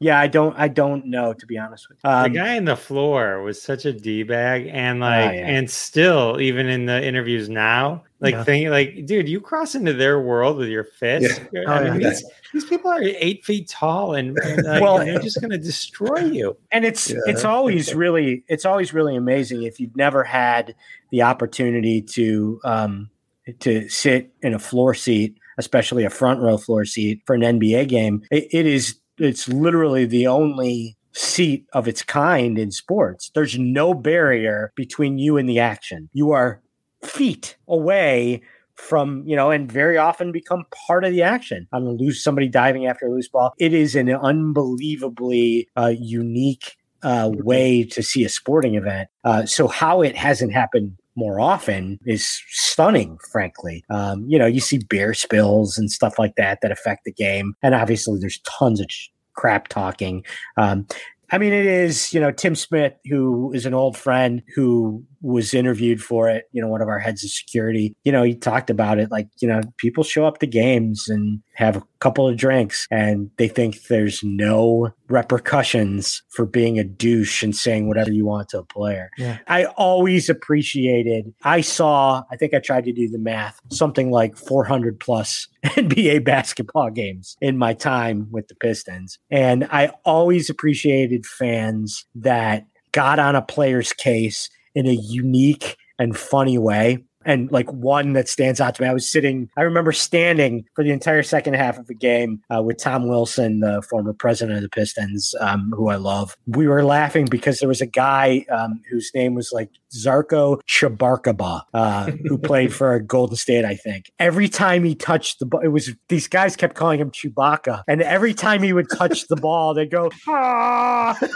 Yeah, 0.00 0.18
I 0.18 0.26
don't 0.26 0.56
I 0.58 0.68
don't 0.68 1.06
know 1.06 1.32
to 1.34 1.46
be 1.46 1.58
honest 1.58 1.88
with 1.88 1.98
you. 2.02 2.10
the 2.10 2.16
Um, 2.16 2.32
guy 2.32 2.54
in 2.54 2.64
the 2.64 2.76
floor 2.76 3.42
was 3.42 3.60
such 3.60 3.84
a 3.84 3.92
d 3.92 4.22
bag, 4.22 4.68
and 4.72 5.00
like, 5.00 5.34
yeah. 5.36 5.46
and 5.46 5.70
still, 5.70 6.40
even 6.40 6.66
in 6.68 6.86
the 6.86 7.04
interviews 7.06 7.48
now, 7.48 8.02
like, 8.20 8.34
Yeah. 8.34 8.44
thinking, 8.44 8.70
like, 8.70 9.06
dude, 9.06 9.28
you 9.28 9.40
cross 9.40 9.74
into 9.74 9.92
their 9.92 10.20
world 10.20 10.56
with 10.58 10.68
your 10.68 10.84
fist. 10.84 11.40
Yeah. 11.52 11.60
I 11.68 11.78
Oh, 11.80 11.84
mean, 11.92 12.00
yeah. 12.00 12.08
these, 12.10 12.24
these 12.52 12.64
people 12.64 12.90
are 12.90 13.00
eight 13.02 13.44
feet 13.44 13.68
tall, 13.68 14.14
and, 14.14 14.36
and, 14.38 14.64
like, 14.64 14.80
Well- 14.82 14.98
they're 14.98 15.18
just 15.20 15.40
gonna 15.40 15.58
destroy 15.58 16.20
you. 16.20 16.56
and 16.72 16.84
it's 16.84 17.10
Yeah. 17.10 17.18
it's 17.26 17.44
always 17.44 17.94
really 17.94 18.42
it's 18.48 18.64
always 18.64 18.92
really 18.94 19.16
amazing 19.16 19.62
if 19.64 19.78
you've 19.80 19.96
never 19.96 20.24
had 20.24 20.74
the 21.10 21.22
opportunity 21.22 22.00
to 22.02 22.60
um 22.64 23.10
to 23.58 23.88
sit 23.88 24.32
in 24.42 24.54
a 24.54 24.58
floor 24.58 24.94
seat 24.94 25.36
especially 25.58 26.04
a 26.04 26.10
front 26.10 26.40
row 26.40 26.56
floor 26.56 26.84
seat 26.84 27.20
for 27.26 27.34
an 27.34 27.40
nba 27.42 27.88
game 27.88 28.22
it, 28.30 28.46
it 28.52 28.64
is 28.66 28.94
it's 29.20 29.48
literally 29.48 30.06
the 30.06 30.26
only 30.26 30.96
seat 31.12 31.66
of 31.72 31.86
its 31.86 32.02
kind 32.02 32.58
in 32.58 32.70
sports. 32.70 33.30
There's 33.34 33.58
no 33.58 33.94
barrier 33.94 34.72
between 34.76 35.18
you 35.18 35.36
and 35.36 35.48
the 35.48 35.58
action. 35.58 36.08
You 36.12 36.32
are 36.32 36.62
feet 37.02 37.56
away 37.68 38.42
from 38.74 39.22
you 39.26 39.36
know 39.36 39.50
and 39.50 39.70
very 39.70 39.98
often 39.98 40.32
become 40.32 40.64
part 40.86 41.04
of 41.04 41.12
the 41.12 41.22
action. 41.22 41.68
On 41.72 41.82
a 41.82 41.90
lose 41.90 42.22
somebody 42.22 42.48
diving 42.48 42.86
after 42.86 43.06
a 43.06 43.10
loose 43.10 43.28
ball. 43.28 43.52
It 43.58 43.74
is 43.74 43.94
an 43.94 44.08
unbelievably 44.08 45.68
uh, 45.76 45.92
unique 45.98 46.76
uh, 47.02 47.30
way 47.32 47.84
to 47.84 48.02
see 48.02 48.24
a 48.24 48.28
sporting 48.28 48.74
event. 48.74 49.08
Uh, 49.24 49.46
so 49.46 49.68
how 49.68 50.02
it 50.02 50.16
hasn't 50.16 50.52
happened 50.52 50.96
more 51.20 51.38
often 51.38 51.98
is 52.06 52.42
stunning 52.48 53.18
frankly. 53.30 53.84
Um, 53.90 54.24
you 54.26 54.38
know 54.38 54.46
you 54.46 54.60
see 54.60 54.78
beer 54.88 55.14
spills 55.14 55.78
and 55.78 55.90
stuff 55.90 56.18
like 56.18 56.34
that 56.36 56.58
that 56.62 56.72
affect 56.72 57.04
the 57.04 57.12
game. 57.12 57.54
And 57.62 57.74
obviously 57.74 58.18
there's 58.18 58.40
tons 58.40 58.80
of 58.80 58.86
crap 59.34 59.68
talking. 59.68 60.24
Um, 60.56 60.86
I 61.32 61.38
mean, 61.38 61.52
it 61.52 61.64
is, 61.64 62.12
you 62.12 62.20
know, 62.20 62.32
Tim 62.32 62.56
Smith, 62.56 62.94
who 63.08 63.52
is 63.52 63.64
an 63.64 63.74
old 63.74 63.96
friend 63.96 64.42
who 64.54 65.04
was 65.22 65.54
interviewed 65.54 66.02
for 66.02 66.28
it, 66.28 66.46
you 66.50 66.60
know, 66.60 66.66
one 66.66 66.82
of 66.82 66.88
our 66.88 66.98
heads 66.98 67.22
of 67.22 67.30
security, 67.30 67.94
you 68.02 68.10
know, 68.10 68.24
he 68.24 68.34
talked 68.34 68.68
about 68.68 68.98
it 68.98 69.12
like, 69.12 69.28
you 69.40 69.46
know, 69.46 69.60
people 69.76 70.02
show 70.02 70.24
up 70.24 70.38
to 70.38 70.46
games 70.46 71.08
and 71.08 71.40
have 71.60 71.76
a 71.76 71.82
couple 72.00 72.26
of 72.26 72.36
drinks 72.36 72.86
and 72.90 73.30
they 73.36 73.46
think 73.46 73.82
there's 73.84 74.22
no 74.24 74.90
repercussions 75.08 76.22
for 76.30 76.46
being 76.46 76.78
a 76.78 76.84
douche 76.84 77.42
and 77.42 77.54
saying 77.54 77.86
whatever 77.86 78.10
you 78.10 78.24
want 78.24 78.48
to 78.48 78.58
a 78.58 78.64
player. 78.64 79.10
Yeah. 79.18 79.38
I 79.46 79.66
always 79.76 80.30
appreciated, 80.30 81.34
I 81.42 81.60
saw, 81.60 82.22
I 82.30 82.36
think 82.36 82.54
I 82.54 82.60
tried 82.60 82.84
to 82.84 82.92
do 82.92 83.08
the 83.08 83.18
math, 83.18 83.60
something 83.70 84.10
like 84.10 84.36
400 84.36 84.98
plus 84.98 85.48
NBA 85.64 86.24
basketball 86.24 86.90
games 86.90 87.36
in 87.42 87.58
my 87.58 87.74
time 87.74 88.28
with 88.30 88.48
the 88.48 88.54
Pistons. 88.54 89.18
And 89.30 89.68
I 89.70 89.92
always 90.04 90.48
appreciated 90.48 91.26
fans 91.26 92.06
that 92.14 92.66
got 92.92 93.18
on 93.18 93.36
a 93.36 93.42
player's 93.42 93.92
case 93.92 94.48
in 94.74 94.86
a 94.86 94.92
unique 94.92 95.76
and 95.98 96.16
funny 96.16 96.56
way. 96.56 97.04
And 97.24 97.50
like 97.52 97.70
one 97.72 98.14
that 98.14 98.28
stands 98.28 98.60
out 98.60 98.74
to 98.76 98.82
me, 98.82 98.88
I 98.88 98.94
was 98.94 99.08
sitting, 99.08 99.50
I 99.56 99.62
remember 99.62 99.92
standing 99.92 100.64
for 100.74 100.82
the 100.84 100.90
entire 100.90 101.22
second 101.22 101.54
half 101.54 101.78
of 101.78 101.86
the 101.86 101.94
game 101.94 102.42
uh, 102.54 102.62
with 102.62 102.78
Tom 102.78 103.08
Wilson, 103.08 103.60
the 103.60 103.82
former 103.82 104.12
president 104.12 104.56
of 104.56 104.62
the 104.62 104.68
Pistons, 104.68 105.34
um, 105.40 105.72
who 105.76 105.88
I 105.88 105.96
love. 105.96 106.36
We 106.46 106.66
were 106.66 106.84
laughing 106.84 107.26
because 107.26 107.58
there 107.58 107.68
was 107.68 107.80
a 107.80 107.86
guy 107.86 108.44
um, 108.50 108.80
whose 108.90 109.10
name 109.14 109.34
was 109.34 109.52
like 109.52 109.70
Zarko 109.94 110.60
Cabarkapa, 110.66 111.62
uh, 111.74 112.10
who 112.24 112.38
played 112.38 112.72
for 112.72 112.98
Golden 113.00 113.36
State, 113.36 113.64
I 113.64 113.74
think. 113.74 114.10
Every 114.18 114.48
time 114.48 114.84
he 114.84 114.94
touched 114.94 115.40
the 115.40 115.46
ball, 115.46 115.60
it 115.60 115.68
was 115.68 115.90
these 116.08 116.28
guys 116.28 116.56
kept 116.56 116.74
calling 116.74 117.00
him 117.00 117.10
Chewbacca. 117.10 117.82
And 117.86 118.02
every 118.02 118.34
time 118.34 118.62
he 118.62 118.72
would 118.72 118.88
touch 118.90 119.28
the 119.28 119.36
ball, 119.36 119.74
they'd 119.74 119.90
go, 119.90 120.10
ah. 120.28 121.18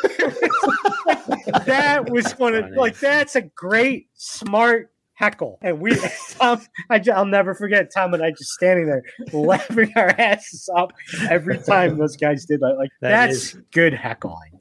that 1.66 2.11
was 2.11 2.33
one 2.33 2.55
of 2.55 2.70
like 2.73 2.99
that's 2.99 3.37
a 3.37 3.42
great 3.42 4.09
smart 4.14 4.90
heckle. 5.14 5.59
And 5.62 5.81
we 5.81 5.96
Tom, 6.31 6.61
I, 6.90 6.98
will 7.07 7.24
never 7.27 7.55
forget 7.55 7.90
tom 7.92 8.14
and 8.14 8.22
i 8.22 8.31
just 8.31 8.50
standing 8.50 8.87
there 8.87 9.03
laughing 9.33 9.92
our 9.96 10.09
asses 10.18 10.68
off 10.74 10.90
every 11.31 11.59
time 11.59 11.98
those 11.98 12.16
guys 12.16 12.44
did 12.44 12.61
that. 12.61 12.74
Like 12.79 12.90
That 13.00 13.11
that's 13.11 13.55
is- 13.55 13.62
good 13.72 13.94
heckling 13.94 14.59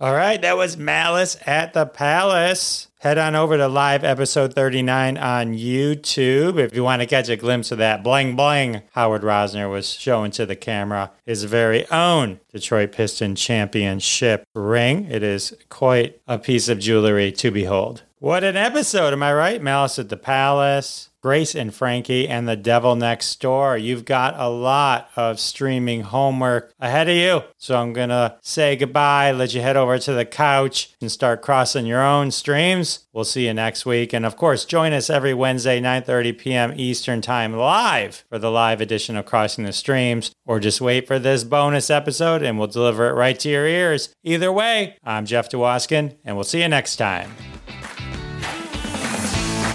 All 0.00 0.14
right, 0.14 0.40
that 0.42 0.56
was 0.56 0.76
Malice 0.76 1.36
at 1.44 1.72
the 1.72 1.84
Palace. 1.84 2.86
Head 3.00 3.18
on 3.18 3.34
over 3.34 3.56
to 3.56 3.66
live 3.66 4.04
episode 4.04 4.54
39 4.54 5.18
on 5.18 5.54
YouTube 5.54 6.56
if 6.56 6.72
you 6.72 6.84
want 6.84 7.02
to 7.02 7.06
catch 7.06 7.28
a 7.28 7.36
glimpse 7.36 7.72
of 7.72 7.78
that 7.78 8.04
bling 8.04 8.36
bling 8.36 8.82
Howard 8.92 9.22
Rosner 9.22 9.68
was 9.68 9.90
showing 9.90 10.30
to 10.32 10.46
the 10.46 10.54
camera 10.54 11.10
his 11.26 11.42
very 11.42 11.84
own 11.90 12.38
Detroit 12.52 12.92
Piston 12.92 13.34
Championship 13.34 14.46
ring. 14.54 15.06
It 15.06 15.24
is 15.24 15.56
quite 15.68 16.20
a 16.28 16.38
piece 16.38 16.68
of 16.68 16.78
jewelry 16.78 17.32
to 17.32 17.50
behold. 17.50 18.04
What 18.20 18.42
an 18.42 18.56
episode, 18.56 19.12
am 19.12 19.22
I 19.22 19.32
right? 19.32 19.62
Malice 19.62 19.96
at 20.00 20.08
the 20.08 20.16
Palace, 20.16 21.10
Grace 21.22 21.54
and 21.54 21.72
Frankie, 21.72 22.26
and 22.26 22.48
The 22.48 22.56
Devil 22.56 22.96
Next 22.96 23.40
Door. 23.40 23.78
You've 23.78 24.04
got 24.04 24.34
a 24.36 24.48
lot 24.48 25.08
of 25.14 25.38
streaming 25.38 26.00
homework 26.00 26.72
ahead 26.80 27.08
of 27.08 27.14
you. 27.14 27.42
So 27.58 27.76
I'm 27.76 27.92
going 27.92 28.08
to 28.08 28.36
say 28.42 28.74
goodbye, 28.74 29.30
let 29.30 29.54
you 29.54 29.60
head 29.60 29.76
over 29.76 30.00
to 30.00 30.12
the 30.12 30.24
couch 30.24 30.96
and 31.00 31.12
start 31.12 31.42
crossing 31.42 31.86
your 31.86 32.02
own 32.02 32.32
streams. 32.32 33.06
We'll 33.12 33.22
see 33.22 33.46
you 33.46 33.54
next 33.54 33.86
week. 33.86 34.12
And 34.12 34.26
of 34.26 34.36
course, 34.36 34.64
join 34.64 34.92
us 34.92 35.10
every 35.10 35.32
Wednesday, 35.32 35.80
9.30 35.80 36.38
p.m. 36.38 36.72
Eastern 36.74 37.20
Time 37.20 37.52
live 37.52 38.24
for 38.28 38.40
the 38.40 38.50
live 38.50 38.80
edition 38.80 39.16
of 39.16 39.26
Crossing 39.26 39.62
the 39.62 39.72
Streams. 39.72 40.32
Or 40.44 40.58
just 40.58 40.80
wait 40.80 41.06
for 41.06 41.20
this 41.20 41.44
bonus 41.44 41.88
episode 41.88 42.42
and 42.42 42.58
we'll 42.58 42.66
deliver 42.66 43.08
it 43.08 43.12
right 43.14 43.38
to 43.38 43.48
your 43.48 43.68
ears. 43.68 44.12
Either 44.24 44.52
way, 44.52 44.96
I'm 45.04 45.24
Jeff 45.24 45.48
Dwoskin, 45.48 46.16
and 46.24 46.34
we'll 46.34 46.42
see 46.42 46.62
you 46.62 46.68
next 46.68 46.96
time. 46.96 47.30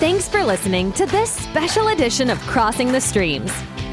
Thanks 0.04 0.28
for 0.28 0.44
listening 0.44 0.92
to 0.94 1.06
this 1.06 1.32
special 1.32 1.88
edition 1.88 2.30
of 2.30 2.38
Crossing 2.42 2.92
the 2.92 3.00
Streams. 3.00 3.50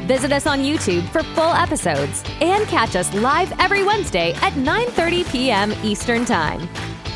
Visit 0.07 0.33
us 0.33 0.45
on 0.45 0.59
YouTube 0.59 1.07
for 1.07 1.23
full 1.23 1.53
episodes 1.53 2.21
and 2.41 2.67
catch 2.67 2.97
us 2.97 3.13
live 3.13 3.53
every 3.61 3.85
Wednesday 3.85 4.33
at 4.41 4.51
9:30 4.55 5.31
p.m. 5.31 5.71
Eastern 5.85 6.25
Time. 6.25 6.67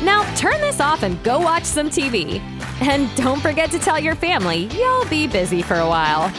Now, 0.02 0.24
turn 0.34 0.58
this 0.62 0.80
off 0.80 1.02
and 1.02 1.22
go 1.22 1.38
watch 1.38 1.64
some 1.64 1.90
TV. 1.90 2.40
And 2.80 3.14
don't 3.16 3.42
forget 3.42 3.70
to 3.72 3.78
tell 3.78 3.98
your 3.98 4.14
family 4.14 4.70
you'll 4.72 5.04
be 5.10 5.26
busy 5.26 5.60
for 5.60 5.74
a 5.74 5.86
while. 5.86 6.32